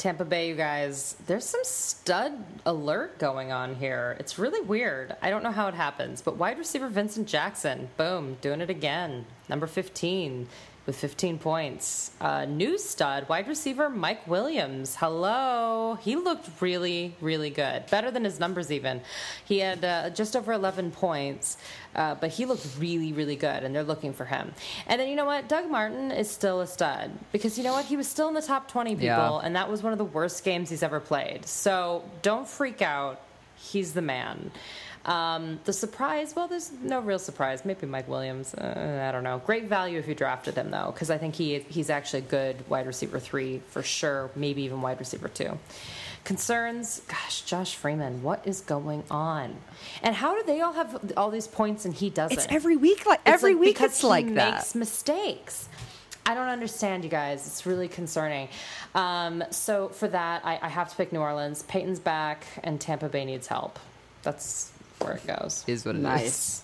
[0.00, 2.32] Tampa Bay, you guys, there's some stud
[2.64, 4.16] alert going on here.
[4.18, 5.14] It's really weird.
[5.20, 9.26] I don't know how it happens, but wide receiver Vincent Jackson, boom, doing it again.
[9.46, 10.48] Number 15
[10.86, 12.10] with 15 points.
[12.20, 14.96] Uh, new stud, wide receiver Mike Williams.
[14.96, 15.98] Hello.
[16.00, 17.86] He looked really, really good.
[17.90, 19.00] Better than his numbers, even.
[19.44, 21.58] He had uh, just over 11 points,
[21.94, 24.52] uh, but he looked really, really good, and they're looking for him.
[24.86, 25.48] And then you know what?
[25.48, 27.84] Doug Martin is still a stud because you know what?
[27.84, 29.38] He was still in the top 20 people, Yeah.
[29.42, 31.46] and that was one of the worst games he's ever played.
[31.46, 33.20] So don't freak out.
[33.56, 34.50] He's the man.
[35.04, 37.64] Um, the surprise, well, there's no real surprise.
[37.64, 38.54] Maybe Mike Williams.
[38.54, 39.40] Uh, I don't know.
[39.46, 42.68] Great value if you drafted him, though, because I think he he's actually a good
[42.68, 44.30] wide receiver three for sure.
[44.36, 45.58] Maybe even wide receiver two.
[46.24, 49.56] Concerns, gosh, Josh Freeman, what is going on?
[50.02, 52.36] And how do they all have all these points and he doesn't?
[52.36, 54.54] It's every week like every like week because it's he like that.
[54.54, 55.68] makes mistakes.
[56.26, 57.46] I don't understand, you guys.
[57.46, 58.48] It's really concerning.
[58.94, 61.62] Um, so for that, I, I have to pick New Orleans.
[61.62, 63.78] Payton's back, and Tampa Bay needs help.
[64.22, 64.70] That's
[65.00, 65.64] where it goes.
[65.66, 66.04] Is what it is.
[66.04, 66.62] Nice.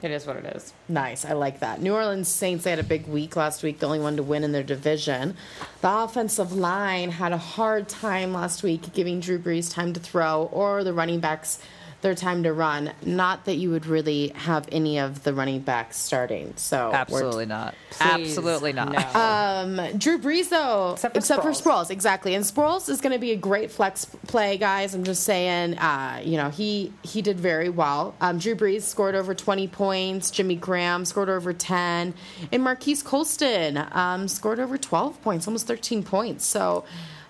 [0.00, 0.72] It is what it is.
[0.88, 1.24] Nice.
[1.24, 1.82] I like that.
[1.82, 4.44] New Orleans Saints, they had a big week last week, the only one to win
[4.44, 5.36] in their division.
[5.80, 10.48] The offensive line had a hard time last week giving Drew Brees time to throw
[10.52, 11.60] or the running backs
[12.00, 12.92] their time to run.
[13.04, 16.52] Not that you would really have any of the running backs starting.
[16.56, 17.74] So we're- Absolutely not.
[17.90, 18.92] Please, Absolutely not.
[18.92, 19.20] no.
[19.20, 21.86] Um, Drew Brees, though, Except for except for Sproles.
[21.86, 22.34] Sproles, exactly.
[22.36, 24.94] And Sproles is going to be a great flex play, guys.
[24.94, 28.14] I'm just saying, uh, you know, he he did very well.
[28.20, 30.30] Um, Drew Brees scored over 20 points.
[30.30, 32.14] Jimmy Graham scored over 10,
[32.52, 36.44] and Marques Colston um, scored over 12 points, almost 13 points.
[36.44, 36.84] So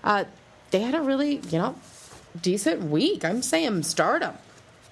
[0.04, 0.24] uh,
[0.72, 1.74] they had a really, you know,
[2.42, 3.24] decent week.
[3.24, 4.22] I'm saying start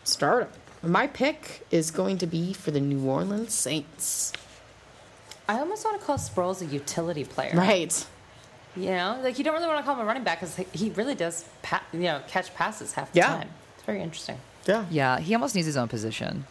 [0.07, 0.53] them, start
[0.83, 0.93] them.
[0.93, 4.33] My pick is going to be for the New Orleans Saints.
[5.49, 7.53] I almost want to call Sproles a utility player.
[7.55, 8.07] Right.
[8.77, 10.91] You know, like you don't really want to call him a running back because he
[10.91, 13.27] really does, pa- you know, catch passes half the Yeah.
[13.29, 13.49] time.
[13.75, 14.39] It's very interesting.
[14.67, 14.85] Yeah.
[14.91, 16.45] Yeah, he almost needs his own position.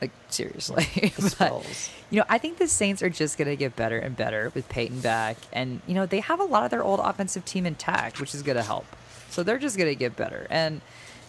[0.00, 0.84] Like seriously.
[1.38, 4.50] but, you know, I think the Saints are just going to get better and better
[4.54, 7.64] with Payton back, and you know they have a lot of their old offensive team
[7.66, 8.84] intact, which is going to help.
[9.30, 10.48] So they're just going to get better.
[10.50, 10.80] And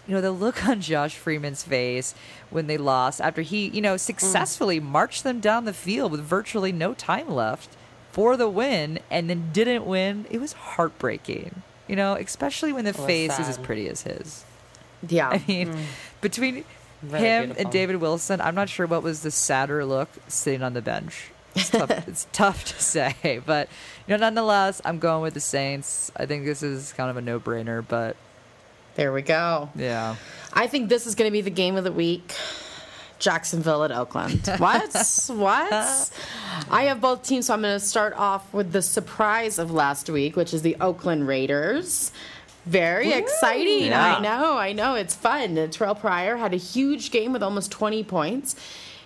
[0.08, 2.14] you know the look on Josh Freeman's face
[2.50, 6.72] when they lost after he, you know, successfully marched them down the field with virtually
[6.72, 7.70] no time left
[8.12, 10.26] for the win, and then didn't win.
[10.30, 11.64] It was heartbreaking.
[11.88, 14.46] You know, especially when the face is as pretty as his.
[15.08, 15.30] Yeah.
[15.32, 15.76] I mean,
[16.22, 16.64] between
[17.02, 17.62] Really him beautiful.
[17.64, 18.40] and David Wilson.
[18.40, 21.32] I'm not sure what was the sadder look sitting on the bench.
[21.56, 23.68] It's tough, it's tough to say, but
[24.08, 26.12] you know, nonetheless, I'm going with the Saints.
[26.16, 28.16] I think this is kind of a no-brainer, but
[28.96, 29.70] There we go.
[29.76, 30.16] yeah.
[30.56, 32.34] I think this is going to be the game of the week.
[33.18, 34.48] Jacksonville at Oakland.
[34.60, 35.30] What?
[35.30, 36.12] what?
[36.70, 40.10] I have both teams, so I'm going to start off with the surprise of last
[40.10, 42.12] week, which is the Oakland Raiders.
[42.66, 43.88] Very exciting.
[43.88, 44.18] Yeah.
[44.18, 44.96] I know, I know.
[44.96, 45.56] It's fun.
[45.56, 48.56] Terrelle Pryor had a huge game with almost 20 points.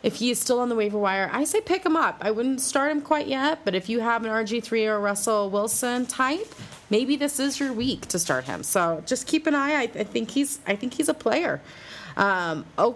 [0.07, 2.17] If he is still on the waiver wire, I say pick him up.
[2.21, 6.05] I wouldn't start him quite yet, but if you have an RG3 or Russell Wilson
[6.05, 6.47] type,
[6.89, 8.63] maybe this is your week to start him.
[8.63, 9.73] So just keep an eye.
[9.73, 11.59] I, I think he's I think he's a player.
[12.15, 12.95] Um, o-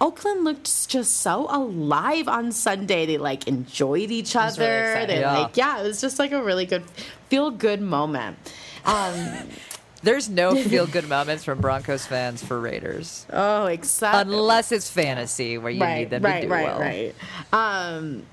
[0.00, 3.04] Oakland looked just so alive on Sunday.
[3.06, 5.06] They like enjoyed each was really other.
[5.06, 5.38] they Yeah.
[5.38, 6.84] like yeah, it was just like a really good
[7.30, 8.38] feel good moment.
[8.84, 9.14] Um,
[10.04, 15.72] There's no feel-good moments from Broncos fans for Raiders, oh, except unless it's fantasy where
[15.72, 16.80] you need them right, to do right, well.
[16.80, 17.14] right.
[17.52, 18.24] Um,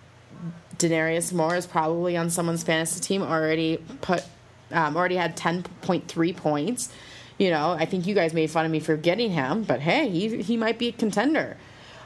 [0.78, 4.24] Denarius Moore is probably on someone's fantasy team already put
[4.72, 6.91] um, already had ten point three points.
[7.38, 10.09] You know, I think you guys made fun of me for getting him, but hey,
[10.09, 11.57] he he might be a contender.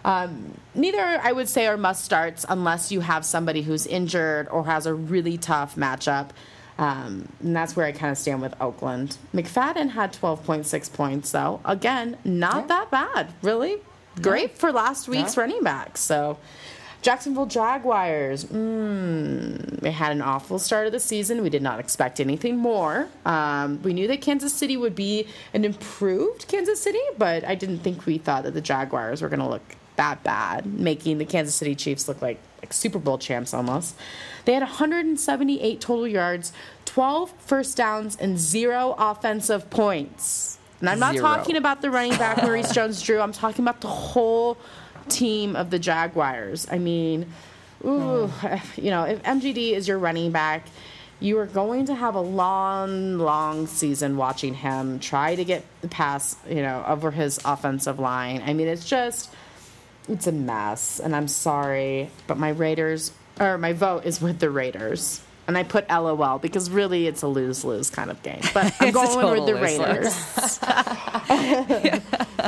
[0.05, 4.65] Um, neither I would say are must starts unless you have somebody who's injured or
[4.65, 6.29] has a really tough matchup.
[6.77, 9.17] Um, and that's where I kind of stand with Oakland.
[9.33, 11.61] McFadden had 12.6 points, though.
[11.63, 12.67] Again, not Yeah.
[12.67, 13.77] that bad, really.
[14.21, 15.43] Great for last week's No.
[15.43, 15.97] running back.
[15.97, 16.37] So,
[17.01, 18.45] Jacksonville Jaguars.
[18.45, 21.43] Mm, they had an awful start of the season.
[21.43, 23.07] We did not expect anything more.
[23.25, 27.79] Um, we knew that Kansas City would be an improved Kansas City, but I didn't
[27.79, 31.55] think we thought that the Jaguars were going to look that bad, making the Kansas
[31.55, 33.95] City Chiefs look like, like Super Bowl champs almost.
[34.45, 36.53] They had 178 total yards,
[36.85, 40.59] 12 first downs, and zero offensive points.
[40.79, 41.25] And I'm not Zero.
[41.25, 43.19] talking about the running back Maurice Jones-Drew.
[43.19, 44.57] I'm talking about the whole
[45.09, 46.67] team of the Jaguars.
[46.69, 47.31] I mean,
[47.83, 48.57] ooh, hmm.
[48.79, 50.67] you know, if MJD is your running back,
[51.19, 55.87] you are going to have a long, long season watching him try to get the
[55.87, 58.43] pass, you know, over his offensive line.
[58.45, 59.31] I mean, it's just,
[60.09, 60.99] it's a mess.
[60.99, 65.21] And I'm sorry, but my Raiders, or my vote is with the Raiders.
[65.47, 68.41] And I put LOL because really it's a lose lose kind of game.
[68.53, 69.55] But I'm going with the.
[69.55, 70.15] Raiders.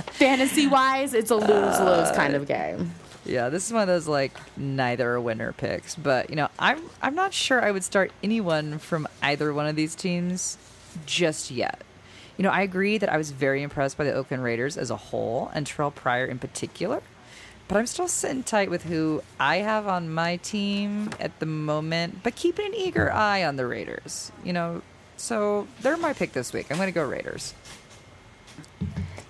[0.16, 2.92] Fantasy wise, it's a lose lose kind of game.
[3.24, 6.82] Yeah, this is one of those like neither a winner picks, but you know, I'm
[7.02, 10.58] I'm not sure I would start anyone from either one of these teams
[11.06, 11.84] just yet.
[12.38, 14.96] You know, I agree that I was very impressed by the Oakland Raiders as a
[14.96, 17.02] whole and Terrelle Pryor in particular,
[17.68, 22.24] but I'm still sitting tight with who I have on my team at the moment,
[22.24, 24.32] but keeping an eager eye on the Raiders.
[24.44, 24.82] You know,
[25.18, 26.68] so they're my pick this week.
[26.70, 27.54] I'm going to go Raiders.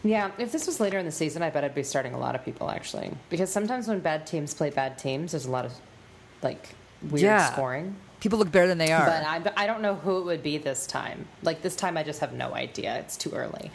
[0.04, 2.36] Yeah, if this was later in the season, I bet I'd be starting a lot
[2.36, 3.12] of people actually.
[3.30, 5.74] Because sometimes when bad teams play bad teams, there's a lot of
[6.42, 6.70] like
[7.02, 7.52] weird Yeah.
[7.52, 7.96] scoring.
[8.20, 9.06] People look better than they are.
[9.06, 9.24] But
[9.58, 11.28] I, I don't know who it would be this time.
[11.44, 12.98] Like this time, I just have no idea.
[12.98, 13.70] It's too early.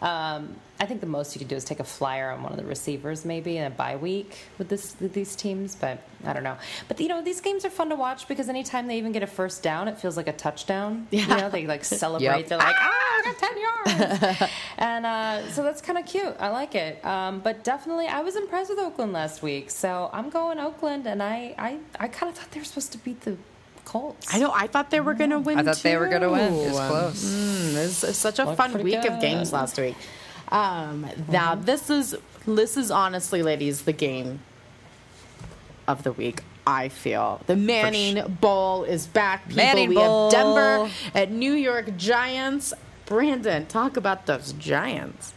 [0.00, 2.58] Um, I think the most you could do is take a flyer on one of
[2.58, 5.74] the receivers, maybe in a bye week with this with these teams.
[5.74, 6.56] But I don't know.
[6.86, 9.26] But you know, these games are fun to watch because anytime they even get a
[9.26, 11.06] first down, it feels like a touchdown.
[11.18, 11.22] Yeah.
[11.22, 12.26] You know, they like celebrate.
[12.26, 12.46] Yep.
[12.48, 16.36] They're like, ah, I got ten yards, and uh, so that's kind of cute.
[16.38, 17.04] I like it.
[17.04, 21.20] Um, but definitely, I was impressed with Oakland last week, so I'm going Oakland, and
[21.22, 23.36] I I, I kind of thought they were supposed to beat the
[23.88, 24.34] Colts.
[24.34, 24.52] I know.
[24.54, 25.58] I thought they were going to win.
[25.58, 26.52] I thought they were going to win.
[26.52, 27.24] It was close.
[27.24, 29.96] Mm, it's, it's such a Looked fun pretty week of games last week.
[30.50, 32.14] Um, Now this is
[32.46, 34.40] this is honestly, ladies, the game
[35.86, 36.42] of the week.
[36.66, 39.44] I feel the Manning Bowl is back.
[39.48, 40.30] People, Manning we Bowl.
[40.30, 42.74] have Denver at New York Giants.
[43.06, 45.32] Brandon, talk about those Giants.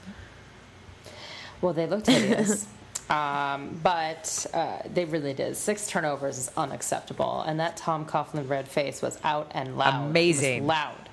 [1.61, 2.67] Well, they looked hideous.
[3.11, 5.57] um, but uh, they really did.
[5.57, 7.41] Six turnovers is unacceptable.
[7.41, 10.09] And that Tom Coughlin red face was out and loud.
[10.09, 10.65] Amazing.
[10.65, 11.09] loud.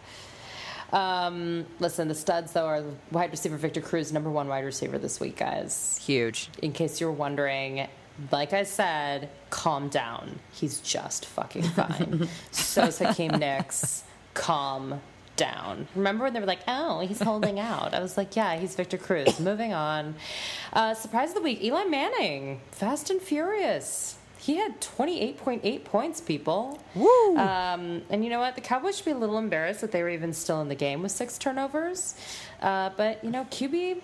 [0.93, 5.19] Um, listen, the studs, though, are wide receiver Victor Cruz, number one wide receiver this
[5.19, 6.01] week, guys.
[6.03, 6.49] Huge.
[6.63, 7.89] In case you're wondering,
[8.31, 10.39] like I said, calm down.
[10.53, 12.29] He's just fucking fine.
[12.53, 14.05] So's Hakeem Nicks.
[14.35, 15.01] Calm
[15.39, 15.89] down.
[15.95, 17.95] Remember when they were like, oh, he's holding out?
[17.95, 19.41] I was like, yeah, he's Victor Cruz.
[19.41, 20.17] Moving on.
[20.75, 22.61] Uh, surprise of the week Eli Manning.
[22.73, 24.17] Fast and Furious.
[24.39, 26.81] He had 28.8 points, people.
[26.95, 27.37] Woo!
[27.37, 28.55] Um, and you know what?
[28.55, 31.03] The Cowboys should be a little embarrassed that they were even still in the game
[31.03, 32.15] with six turnovers.
[32.63, 34.01] Uh, but, you know, QB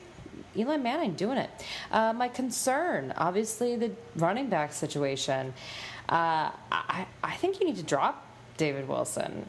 [0.56, 1.50] Eli Manning doing it.
[1.90, 5.54] Uh, my concern, obviously, the running back situation.
[6.08, 8.26] Uh, I, I think you need to drop
[8.56, 9.46] David Wilson.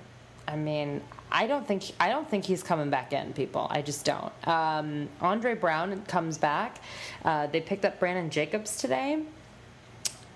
[0.48, 1.02] I mean,
[1.32, 3.34] I don't think I don't think he's coming back in.
[3.34, 4.32] People, I just don't.
[4.48, 6.82] Um, Andre Brown comes back.
[7.24, 9.24] Uh, they picked up Brandon Jacobs today.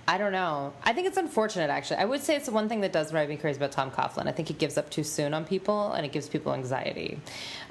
[0.10, 0.74] I don't know.
[0.82, 1.98] I think it's unfortunate, actually.
[1.98, 4.26] I would say it's the one thing that does drive me crazy about Tom Coughlin.
[4.26, 7.20] I think he gives up too soon on people, and it gives people anxiety.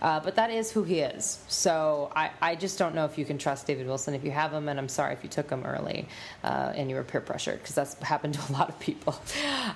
[0.01, 1.41] Uh, but that is who he is.
[1.49, 4.53] So I, I just don't know if you can trust David Wilson if you have
[4.53, 6.07] him, and I'm sorry if you took him early
[6.45, 9.21] uh, and you were peer pressured, because that's happened to a lot of people.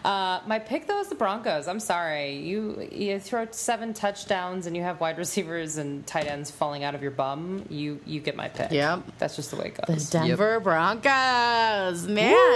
[0.04, 1.68] Uh, my pick, though, is the Broncos.
[1.68, 2.36] I'm sorry.
[2.36, 6.94] You, you throw seven touchdowns and you have wide receivers and tight ends falling out
[6.94, 8.72] of your bum, you, you get my pick.
[8.72, 9.04] Yep.
[9.18, 9.86] That's just the way it goes.
[9.86, 10.10] The goes.
[10.10, 12.32] Denver Broncos, man.
[12.32, 12.51] Woo.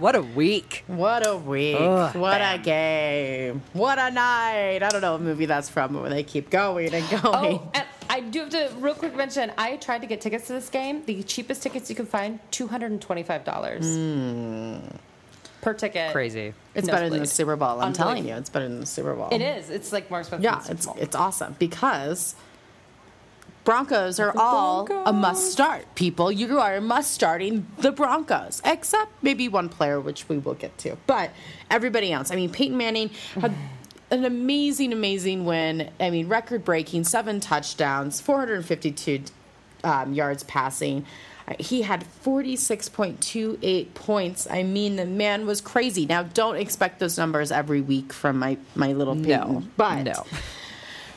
[0.00, 0.84] What a week.
[0.86, 1.76] What a week.
[1.78, 2.60] Ugh, what bam.
[2.60, 3.62] a game.
[3.74, 4.82] What a night.
[4.82, 7.58] I don't know what movie that's from, but they keep going and oh, going.
[7.58, 9.52] Oh, and I do have to real quick mention.
[9.58, 11.04] I tried to get tickets to this game.
[11.04, 14.78] The cheapest tickets you can find, two hundred and twenty-five dollars hmm.
[15.60, 16.12] per ticket.
[16.12, 16.54] Crazy.
[16.74, 17.26] it's better than the.
[17.26, 17.80] Super Bowl.
[17.80, 18.30] I'm telling Unbelievable.
[18.30, 19.28] you, it's better than the Super Bowl.
[19.30, 19.70] It is.
[19.70, 20.42] It's like more expensive.
[20.42, 20.96] Yeah, than it's Bowl.
[20.98, 22.34] it's awesome because
[23.70, 25.94] Broncos are all a must start.
[25.94, 30.76] People, you are must starting the Broncos, except maybe one player, which we will get
[30.78, 30.96] to.
[31.06, 31.30] But
[31.70, 33.10] everybody else, I mean, Peyton Manning
[33.40, 33.54] had
[34.10, 35.88] an amazing, amazing win.
[36.00, 39.22] I mean, record breaking, seven touchdowns, 452
[39.84, 41.06] um, yards passing.
[41.46, 44.48] Uh, He had 46.28 points.
[44.50, 46.06] I mean, the man was crazy.
[46.06, 49.28] Now, don't expect those numbers every week from my, my little Peyton.
[49.28, 49.62] No.
[49.76, 50.26] but no.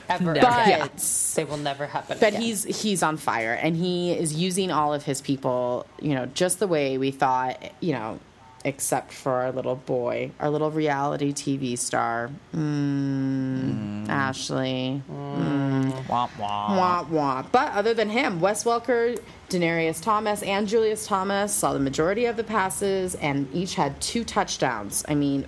[0.10, 0.34] Ever.
[0.34, 0.90] But- again.
[1.36, 2.18] they will never happen.
[2.20, 2.42] but again.
[2.42, 6.60] he's he's on fire and he is using all of his people you know just
[6.60, 8.20] the way we thought you know
[8.66, 14.10] except for our little boy our little reality tv star mm, mm.
[14.10, 15.38] ashley mm.
[15.38, 15.92] mm.
[16.06, 16.38] Womp womp.
[16.38, 17.44] wah, wah.
[17.52, 22.38] but other than him wes welker demaryius thomas and julius thomas saw the majority of
[22.38, 25.46] the passes and each had two touchdowns i mean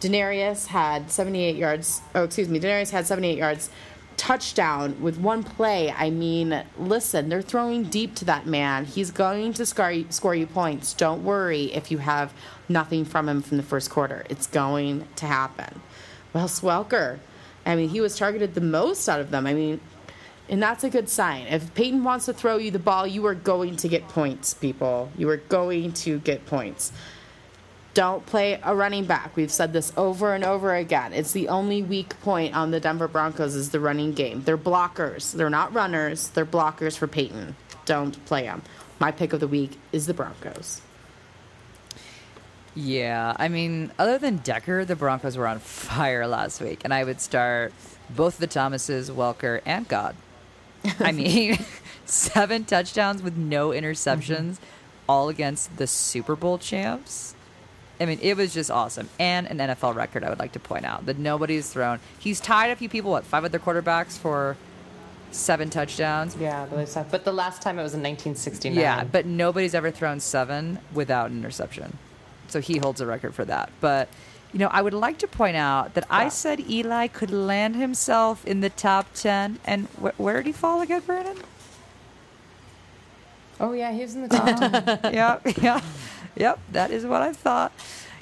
[0.00, 2.02] Demaryius had 78 yards.
[2.14, 2.60] Oh, excuse me.
[2.60, 3.70] Demaryius had 78 yards
[4.16, 5.90] touchdown with one play.
[5.90, 8.84] I mean, listen, they're throwing deep to that man.
[8.84, 10.94] He's going to score, score you points.
[10.94, 12.32] Don't worry if you have
[12.68, 14.24] nothing from him from the first quarter.
[14.28, 15.82] It's going to happen.
[16.32, 17.18] Well, Swelker,
[17.64, 19.46] I mean, he was targeted the most out of them.
[19.46, 19.80] I mean,
[20.48, 21.46] and that's a good sign.
[21.46, 25.10] If Peyton wants to throw you the ball, you are going to get points, people.
[25.16, 26.92] You are going to get points
[27.96, 29.34] don't play a running back.
[29.36, 31.14] We've said this over and over again.
[31.14, 34.42] It's the only weak point on the Denver Broncos is the running game.
[34.42, 35.32] They're blockers.
[35.32, 36.28] They're not runners.
[36.28, 37.56] They're blockers for Peyton.
[37.86, 38.60] Don't play them.
[38.98, 40.82] My pick of the week is the Broncos.
[42.74, 47.02] Yeah, I mean, other than Decker, the Broncos were on fire last week, and I
[47.02, 47.72] would start
[48.10, 50.14] both the Thomases, Welker, and God.
[51.00, 51.58] I mean,
[52.04, 54.64] seven touchdowns with no interceptions, mm-hmm.
[55.08, 57.35] all against the Super Bowl champs.
[58.00, 60.22] I mean, it was just awesome, and an NFL record.
[60.24, 61.98] I would like to point out that nobody's thrown.
[62.18, 63.10] He's tied a few people.
[63.10, 64.56] What five other quarterbacks for
[65.30, 66.36] seven touchdowns?
[66.36, 67.04] yeah, I believe so.
[67.10, 68.78] But the last time it was in 1969.
[68.78, 71.96] Yeah, but nobody's ever thrown seven without an interception.
[72.48, 73.70] So he holds a record for that.
[73.80, 74.08] But,
[74.52, 78.44] you know, I would like to point out that I said Eli could land himself
[78.46, 79.58] in the top 10.
[79.64, 81.36] And wh- where did he fall again, Brandon?
[83.58, 84.46] oh yeah, he was in the top.
[85.02, 85.14] ten.
[85.14, 85.80] yeah, yeah.
[86.36, 87.72] Yep, that is what I thought.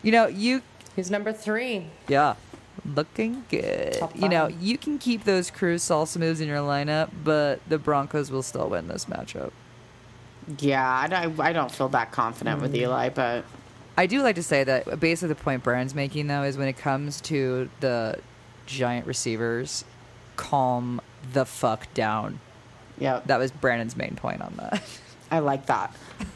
[0.02, 0.62] You know, you,
[0.96, 1.86] He's number three.
[2.08, 2.34] yeah,
[2.84, 3.98] looking good.
[4.14, 8.30] You know, you can keep those Cruz salsa moves in your lineup, but the Broncos
[8.30, 9.52] will still win this matchup.
[10.58, 12.82] Yeah, I don't, I don't feel that confident with hmm.
[12.82, 13.44] Eli, but
[13.96, 16.76] I do like to say that basically the point Brian's making though is when it
[16.76, 18.18] comes to the
[18.66, 19.84] giant receivers,
[20.36, 21.00] calm
[21.32, 22.40] the fuck down.
[22.98, 24.82] yeah, That was Brandon's main point on that.
[25.34, 25.92] I like that.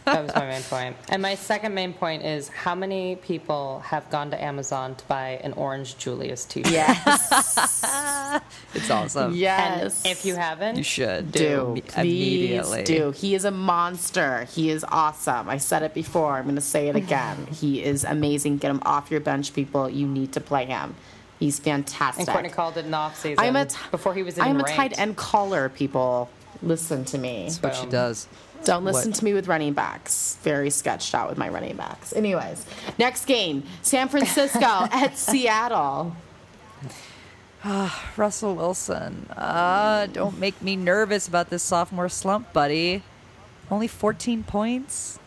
[0.06, 0.96] That was my main point.
[1.08, 5.40] And my second main point is how many people have gone to Amazon to buy
[5.44, 6.72] an orange Julius t-shirt?
[6.72, 7.84] Yes.
[8.74, 9.28] It's awesome.
[9.30, 10.02] And yes.
[10.04, 11.74] if you haven't, You should do.
[11.76, 12.82] Imme- Please immediately.
[12.84, 13.10] do.
[13.12, 14.44] He is a monster.
[14.44, 15.48] He is awesome.
[15.48, 16.34] I said it before.
[16.34, 17.46] I'm going to say it again.
[17.50, 18.58] he is amazing.
[18.58, 19.88] Get him off your bench, people.
[19.88, 20.94] You need to play him.
[21.38, 22.26] He's fantastic.
[22.26, 23.38] and Courtney called it in off season.
[23.44, 26.28] I'm a t- before he was even I'm a tight end caller, people.
[26.62, 27.44] Listen to me.
[27.44, 28.26] That's what she does.
[28.64, 29.18] Don't listen What?
[29.18, 30.36] to me with running backs.
[30.42, 32.12] Very sketched out with my running backs.
[32.12, 32.64] Anyways,
[32.98, 36.14] next game San Francisco at Seattle.
[38.16, 39.26] Russell Wilson.
[39.36, 43.02] Uh, don't make me nervous about this sophomore slump, buddy.
[43.70, 45.18] Only 14 points.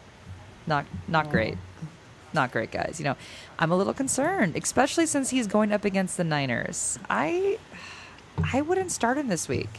[0.66, 1.58] Not not great.
[2.34, 2.96] Not great, guys.
[3.00, 3.16] You know,
[3.60, 6.98] I'm a little concerned, especially since he's going up against the Niners.
[7.10, 7.58] I
[8.54, 9.70] I wouldn't start him this week.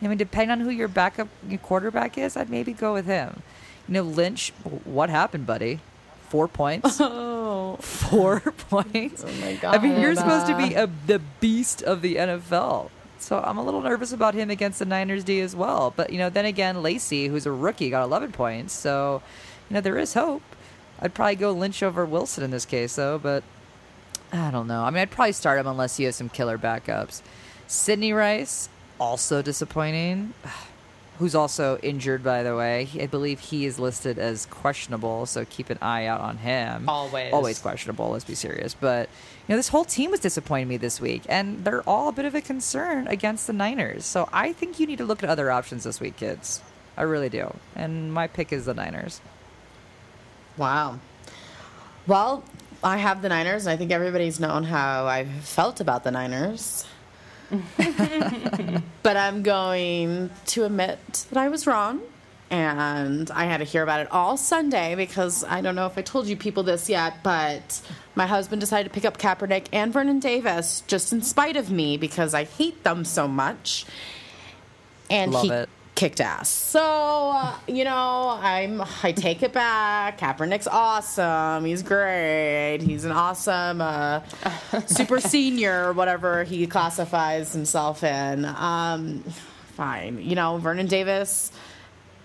[0.00, 3.42] I mean, depending on who your backup your quarterback is, I'd maybe go with him.
[3.88, 4.52] You know, Lynch,
[4.84, 5.80] what happened, buddy?
[6.28, 6.98] four points.
[7.00, 9.24] Oh, Four points.
[9.26, 9.74] oh my god.
[9.74, 12.90] I mean, you're supposed to be a, the beast of the NFL.
[13.18, 15.92] So I'm a little nervous about him against the Niners D as well.
[15.94, 18.72] But, you know, then again, Lacy, who's a rookie, got 11 points.
[18.72, 19.22] So,
[19.68, 20.42] you know, there is hope.
[21.00, 23.18] I'd probably go Lynch over Wilson in this case, though.
[23.18, 23.42] But
[24.32, 24.82] I don't know.
[24.82, 27.22] I mean, I'd probably start him unless you have some killer backups.
[27.66, 28.68] Sidney Rice,
[28.98, 30.34] also disappointing.
[31.18, 32.88] Who's also injured, by the way.
[33.00, 36.88] I believe he is listed as questionable, so keep an eye out on him.
[36.88, 37.32] Always.
[37.32, 38.72] Always questionable, let's be serious.
[38.72, 42.12] But, you know, this whole team was disappointing me this week, and they're all a
[42.12, 44.04] bit of a concern against the Niners.
[44.04, 46.62] So I think you need to look at other options this week, kids.
[46.96, 47.52] I really do.
[47.74, 49.20] And my pick is the Niners.
[50.56, 51.00] Wow.
[52.06, 52.44] Well,
[52.82, 56.86] I have the Niners, and I think everybody's known how I've felt about the Niners.
[59.02, 62.00] but I'm going to admit that I was wrong.
[62.50, 66.02] And I had to hear about it all Sunday because I don't know if I
[66.02, 67.82] told you people this yet, but
[68.14, 71.98] my husband decided to pick up Kaepernick and Vernon Davis just in spite of me
[71.98, 73.84] because I hate them so much.
[75.10, 75.68] And Love he it.
[75.98, 76.48] Kicked ass.
[76.48, 80.20] So uh, you know, I'm I take it back.
[80.20, 81.64] Kaepernick's awesome.
[81.64, 82.78] He's great.
[82.80, 84.20] He's an awesome uh,
[84.86, 88.44] super senior, or whatever he classifies himself in.
[88.44, 89.24] Um,
[89.74, 90.22] fine.
[90.22, 91.50] You know, Vernon Davis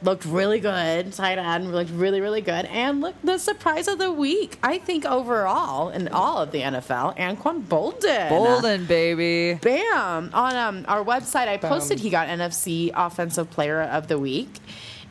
[0.03, 1.13] looked really good.
[1.13, 2.65] Tight end looked really, really good.
[2.65, 7.17] And look, the surprise of the week, I think overall in all of the NFL,
[7.17, 8.29] Anquan Boldin.
[8.29, 9.59] Boldin, baby.
[9.61, 10.29] Bam!
[10.33, 12.03] On um, our website, I posted Boom.
[12.03, 14.49] he got NFC Offensive Player of the Week,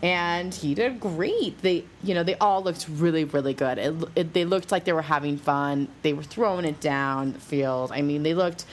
[0.03, 1.61] and he did great.
[1.63, 3.79] They, you know, they all looked really, really good.
[3.79, 5.89] It, it, they looked like they were having fun.
[6.03, 7.93] They were throwing it down the field.
[7.93, 8.65] I mean, they looked.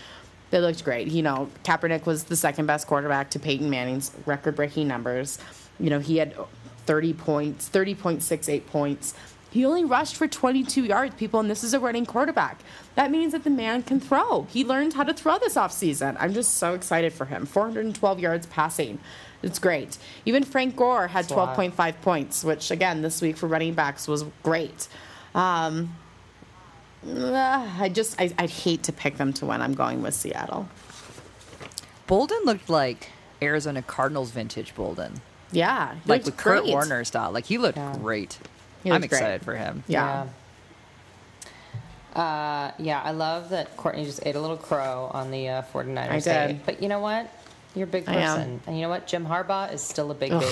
[0.51, 1.09] They looked great.
[1.09, 5.37] You know, Kaepernick was the second best quarterback to Peyton Manning's record-breaking numbers.
[5.79, 6.35] You know, he had
[6.85, 9.13] 30 points, 30.68 points.
[9.51, 12.59] He only rushed for 22 yards, people, and this is a running quarterback.
[12.95, 14.43] That means that the man can throw.
[14.49, 16.17] He learned how to throw this offseason.
[16.19, 17.45] I'm just so excited for him.
[17.45, 18.99] 412 yards passing.
[19.41, 19.97] It's great.
[20.25, 21.57] Even Frank Gore had That's a lot.
[21.57, 24.87] 12.5 points, which, again, this week for running backs was great.
[25.33, 25.95] Um,
[27.07, 29.61] uh, I just, I, I'd hate to pick them to win.
[29.61, 30.67] I'm going with Seattle.
[32.07, 33.09] Boldin looked like
[33.41, 35.19] Arizona Cardinals vintage Boldin.
[35.51, 35.93] Yeah.
[35.95, 36.65] he Like looked with Kurt.
[36.65, 37.31] Warner style.
[37.31, 37.95] Like he looked Yeah.
[37.97, 38.37] great.
[38.83, 39.19] He I'm looked great.
[39.19, 39.83] excited for him.
[39.87, 40.25] Yeah.
[42.15, 42.21] Yeah.
[42.21, 46.09] Uh, yeah, I love that Courtney just ate a little crow on the uh, 49ers.
[46.09, 46.47] I day.
[46.53, 46.65] did.
[46.65, 47.29] But you know what?
[47.75, 48.35] You're a big I am.
[48.37, 48.61] person.
[48.67, 49.07] And you know what?
[49.07, 50.45] Jim Harbaugh is still a big baby.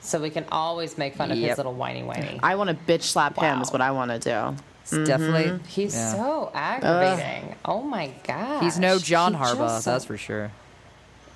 [0.00, 1.48] So we can always make fun of Yep.
[1.50, 2.40] his little whiny whiny.
[2.42, 4.56] I want to bitch slap him, is what I want to do.
[4.82, 6.12] It's definitely He's yeah.
[6.14, 7.54] so aggravating.
[7.64, 8.62] Oh my god.
[8.62, 10.50] He's no John He Harbaugh, just- that's for sure.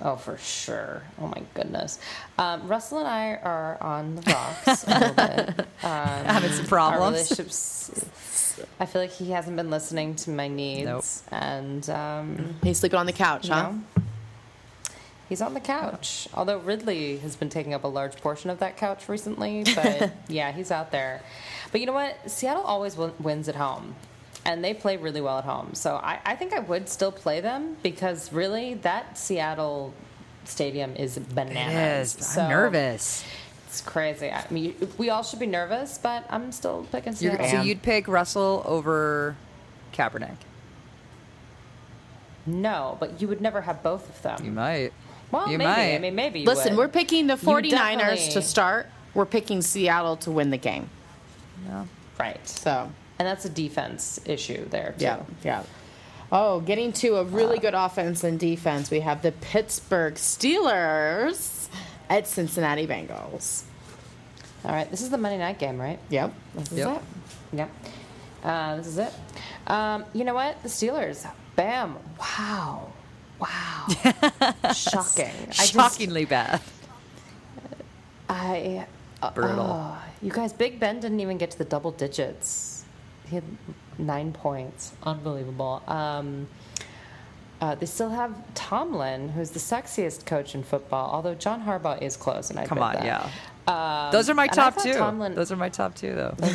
[0.01, 1.01] Oh, for sure.
[1.19, 1.99] Oh my goodness.
[2.37, 5.67] Um, Russell and I are on the rocks a little bit.
[5.83, 5.91] Um,
[6.25, 6.71] Having some problems.
[6.71, 7.39] our problems.
[7.39, 8.59] relationships.
[8.79, 11.03] I feel like he hasn't been listening to my needs, Nope.
[11.31, 13.71] and um, He's sleeping on the couch, huh?
[13.73, 13.83] know,
[15.29, 16.27] he's on the couch.
[16.33, 20.51] Although Ridley has been taking up a large portion of that couch recently, but yeah,
[20.51, 21.21] he's out there.
[21.71, 22.29] But you know what?
[22.31, 23.95] Seattle always win- wins at home.
[24.45, 25.73] And they play really well at home.
[25.73, 29.91] So I, I think I would still play them because really that Seattle
[30.43, 32.15] stadium is bananas.
[32.19, 33.25] Yes, So I'm nervous.
[33.67, 34.29] It's crazy.
[34.31, 37.47] I mean, we all should be nervous, but I'm still picking Seattle.
[37.47, 39.35] so you'd pick Russell over
[39.93, 40.37] Kaepernick.
[42.45, 44.45] no, but you would never have both of them.
[44.45, 44.93] You might.
[45.31, 45.67] Well, you maybe.
[45.67, 45.95] might.
[45.95, 46.41] I mean, maybe.
[46.41, 46.79] You Listen, would.
[46.83, 48.87] we're picking the You 49ers definitely- to start.
[49.15, 50.89] We're picking Seattle to win the game.
[51.67, 51.87] No.
[52.19, 52.45] right.
[52.47, 55.05] So, And that's a defense issue there too.
[55.05, 55.63] yeah, yeah.
[56.31, 61.69] Oh, getting to a really good offense and defense, we have the Pittsburgh Steelers
[62.09, 63.63] at Cincinnati Bengals.
[64.65, 64.89] All right.
[64.89, 65.99] This is the Monday night game, right?
[66.09, 66.97] Yep, this is Yep.
[66.97, 67.01] it.
[67.57, 67.69] Yep.
[68.43, 69.13] Uh, this is it.
[69.67, 70.61] Um, you know what?
[70.63, 71.25] The Steelers.
[71.55, 71.95] Bam.
[72.19, 72.91] Wow.
[73.39, 73.87] Wow.
[74.73, 75.25] Shocking.
[75.27, 76.59] I just- Shockingly bad.
[78.29, 78.85] I.
[79.21, 79.59] uh, Brutal.
[79.61, 82.74] oh, you guys, Big Ben didn't even get to the double digits.
[83.27, 83.43] He had
[83.97, 84.93] nine points.
[85.03, 85.81] Unbelievable.
[85.87, 86.47] Um,
[87.61, 91.09] uh, they still have Tomlin, who's the sexiest coach in football.
[91.11, 93.05] Although John Harbaugh is close, and I Come on, that.
[93.05, 93.29] yeah.
[93.67, 94.93] Um, Those are my top two.
[94.93, 96.35] Tomlin- Those are my top two, though.
[96.43, 96.45] I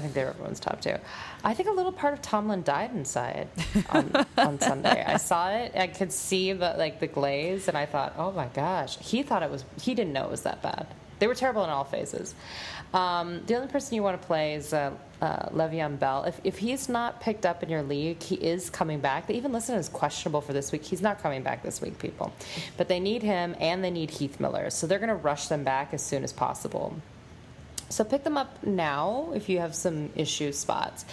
[0.00, 0.96] think they're everyone's top two.
[1.42, 3.48] I think a little part of Tomlin died inside
[3.88, 5.02] on, on Sunday.
[5.06, 5.72] I saw it.
[5.74, 9.42] I could see the like the glaze, and I thought, oh my gosh, he thought
[9.42, 9.64] it was.
[9.80, 10.86] He didn't know it was that bad.
[11.18, 12.34] They were terrible in all phases.
[12.92, 14.92] Um, the only person you want to play is uh,
[15.22, 16.24] uh, Le'Veon Bell.
[16.24, 19.26] If, if he's not picked up in your league, he is coming back.
[19.26, 20.84] They even listed him as questionable for this week.
[20.84, 22.32] He's not coming back this week, people.
[22.76, 25.62] But they need him, and they need Heath Miller, so they're going to rush them
[25.62, 26.96] back as soon as possible.
[27.90, 31.04] So pick them up now if you have some issue spots.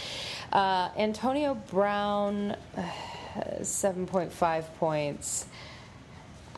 [0.52, 2.56] Uh, Antonio Brown,
[3.62, 5.46] seven point five points.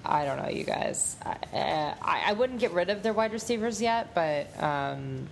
[0.09, 1.15] I don't know, you guys.
[1.23, 5.27] I, uh, I, I wouldn't get rid of their wide receivers yet, but um,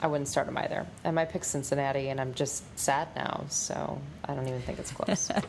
[0.00, 0.86] I wouldn't start them either.
[1.04, 4.90] And I picked Cincinnati, and I'm just sad now, so I don't even think it's
[4.90, 5.30] close.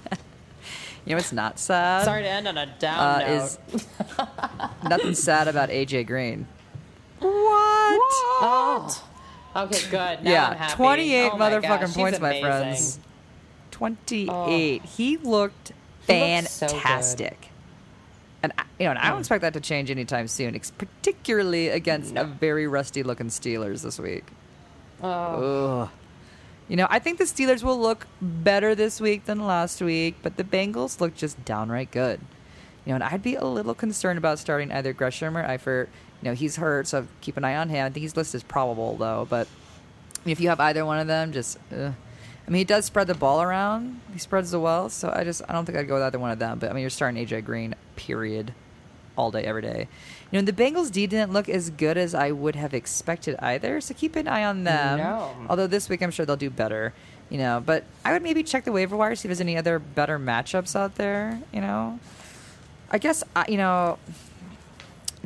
[1.06, 2.03] You know it's not sad?
[2.03, 3.30] Sorry to end on a down uh, note.
[3.30, 3.60] is
[4.89, 6.45] nothing sad about AJ Green.
[7.19, 7.31] What?
[8.41, 9.03] Oh.
[9.56, 10.23] Okay, good.
[10.23, 10.76] Now yeah, I'm happy.
[10.76, 12.99] 28 Oh motherfucking points, my friends.
[13.72, 14.84] 28.
[14.84, 15.72] He looked
[16.06, 17.46] He looked fantastic.
[18.43, 21.69] And I, you know, and I don't expect that to change anytime soon, ex- particularly
[21.69, 24.26] against a very rusty looking Steelers this week.
[25.01, 25.81] Oh.
[25.84, 25.89] Ugh.
[26.68, 30.35] You know, I think the Steelers will look better this week than last week, but
[30.35, 32.19] the Bengals look just downright good.
[32.85, 35.88] You know, and I'd be a little concerned about starting either Gresham or Eifert.
[36.22, 37.85] You know, he's hurt, so keep an eye on him.
[37.85, 39.27] I think his list is probable, though.
[39.30, 39.47] But
[40.26, 41.57] if you have either one of them, just.
[41.73, 41.91] Uh,
[42.47, 43.99] I mean, he does spread the ball around.
[44.13, 46.31] He spreads the well, so I just I don't think I'd go with either one
[46.31, 46.59] of them.
[46.59, 48.53] But I mean, you're starting AJ Green, period,
[49.17, 49.87] all day, every day.
[50.31, 53.81] You know, the Bengals D didn't look as good as I would have expected either,
[53.81, 54.97] so keep an eye on them.
[54.97, 55.35] No.
[55.49, 56.93] Although this week I'm sure they'll do better.
[57.29, 59.79] You know, but I would maybe check the waiver wire see if there's any other
[59.79, 61.41] better matchups out there.
[61.51, 61.99] You know,
[62.89, 63.99] I guess I, you know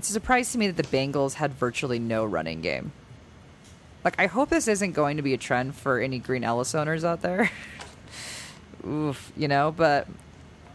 [0.01, 2.91] it's a surprise to me that the Bengals had virtually no running game.
[4.03, 7.03] Like, I hope this isn't going to be a trend for any Green Ellis owners
[7.03, 7.51] out there.
[8.87, 10.07] Oof, you know, but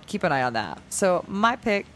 [0.06, 0.80] keep an eye on that.
[0.90, 1.86] So, my pick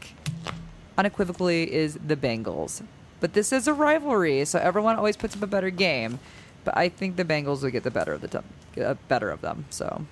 [0.99, 2.83] unequivocally is the Bengals.
[3.21, 6.19] But this is a rivalry, so everyone always puts up a better game.
[6.65, 9.41] But I think the Bengals will get the better of the t- uh, better of
[9.41, 9.67] them.
[9.71, 10.05] So,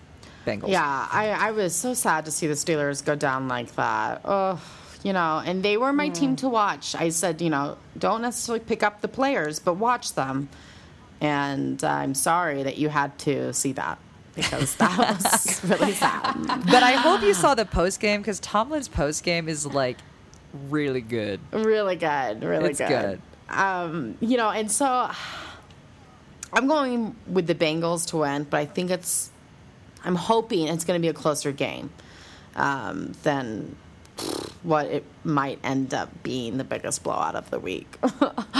[0.46, 0.68] Bengals.
[0.68, 4.20] Yeah, I, I was so sad to see the Steelers go down like that.
[4.24, 4.62] Oh,
[5.02, 6.94] you know, and they were my team to watch.
[6.94, 10.48] I said, you know, don't necessarily pick up the players, but watch them.
[11.20, 13.98] And I'm sorry that you had to see that
[14.34, 16.34] because that was really sad.
[16.70, 19.98] But I hope you saw the post game because Tomlin's post game is like
[20.68, 21.40] really good.
[21.52, 23.20] Really good, really It's good.
[23.48, 25.10] Um, you know, and so
[26.52, 29.30] I'm going with the Bengals to win, but I think it's.
[30.04, 31.90] I'm hoping it's going to be a closer game
[32.54, 33.74] um, than
[34.62, 37.98] what it might end up being the biggest blowout of the week.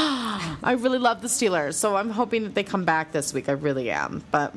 [0.63, 3.49] I really love the Steelers, so I'm hoping that they come back this week.
[3.49, 4.55] I really am, but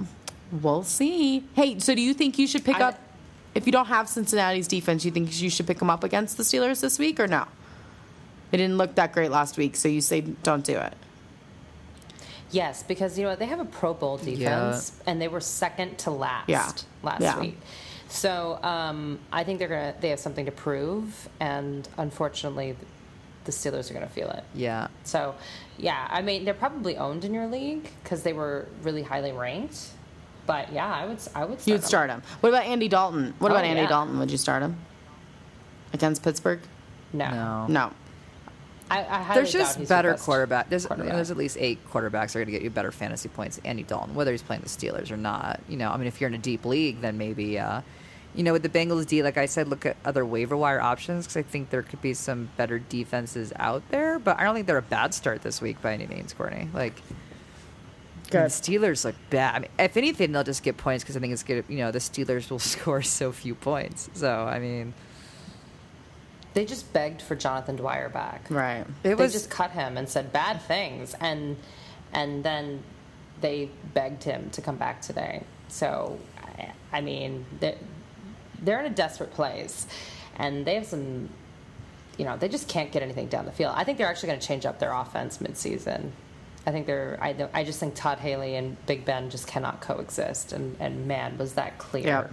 [0.52, 1.44] we'll see.
[1.53, 2.99] Hey, so do you think you should pick I- up
[3.53, 5.06] if you don't have Cincinnati's defense?
[5.06, 7.45] You think you should pick them up against the Steelers this week or no?
[8.52, 10.94] It didn't look that great last week, so you say don't do it.
[12.52, 16.11] Yes, because you know they have a Pro Bowl defense, and they were second to
[16.11, 16.69] last Yeah.
[17.02, 17.40] last Yeah.
[17.40, 17.57] week.
[18.10, 22.76] So um, I think they're gonna they have something to prove, and unfortunately,
[23.45, 24.44] the Steelers are gonna feel it.
[24.53, 24.88] Yeah.
[25.06, 25.34] So,
[25.82, 29.90] yeah, I mean they're probably owned in your league because they were really highly ranked.
[30.48, 31.88] But yeah, I would I would start You'd them.
[31.88, 32.22] start him.
[32.40, 33.34] What about Andy Dalton?
[33.40, 33.88] What Oh, about Andy yeah.
[33.90, 34.18] Dalton?
[34.20, 34.78] Would you start him
[35.94, 36.60] against Pittsburgh?
[37.14, 37.68] No, No.
[37.68, 37.91] No.
[38.90, 40.70] I, I There's just he's the better best quarterback.
[40.70, 41.14] There's quarterback.
[41.14, 43.58] there's at least eight quarterbacks that are going to get you better fantasy points.
[43.64, 45.62] Andy Dalton, whether he's playing the Steelers or not.
[45.70, 47.58] You know, I mean, if you're in a deep league, then maybe.
[47.58, 47.82] Uh,
[48.36, 51.26] you know, with the Bengals D, like I said, look at other waiver wire options
[51.26, 54.20] because I think there could be some better defenses out there.
[54.20, 56.70] But I don't think they're a bad start this week by any means, Courtney.
[56.74, 56.94] Like,
[58.32, 59.56] the Steelers look bad.
[59.56, 61.66] I mean, if anything, they'll just get points because I think it's good.
[61.68, 64.10] You know, the Steelers will score so few points.
[64.14, 64.94] So I mean,
[66.53, 68.45] They just begged for Jonathan Dwyer back.
[68.49, 68.86] Right.
[69.03, 71.58] it they just cut him and said bad things, and
[72.14, 72.84] and then
[73.41, 75.44] they begged him to come back today.
[75.68, 77.78] So, I, I mean, they're,
[78.62, 79.88] they're in a desperate place,
[80.36, 81.30] and they have some.
[82.18, 83.74] You know, they just can't get anything down the field.
[83.76, 86.12] I think they're actually going to change up their offense midseason.
[86.68, 87.18] I think they're.
[87.22, 91.38] I, I just think Todd Haley and Big Ben just cannot coexist, and and man,
[91.38, 92.32] was that clear Yep.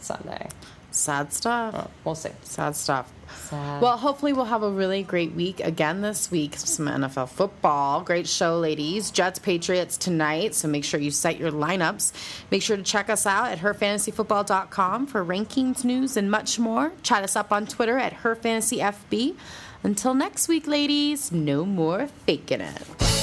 [0.00, 0.48] Sunday.
[0.96, 1.74] Sad stuff.
[1.74, 2.30] Well, we'll see.
[2.42, 3.12] Sad stuff.
[3.48, 3.82] Sad.
[3.82, 6.54] Well, hopefully we'll have a really great week again this week.
[6.56, 8.02] Some NFL football.
[8.02, 9.10] Great show, ladies.
[9.10, 10.54] Jets Patriots tonight.
[10.54, 12.12] So make sure you set your lineups.
[12.50, 16.92] Make sure to check us out at herfantasyfootball.com for rankings, news, and much more.
[17.02, 19.36] Chat us up on Twitter at herfantasyfb.
[19.82, 23.15] Until next week, ladies, no more faking it.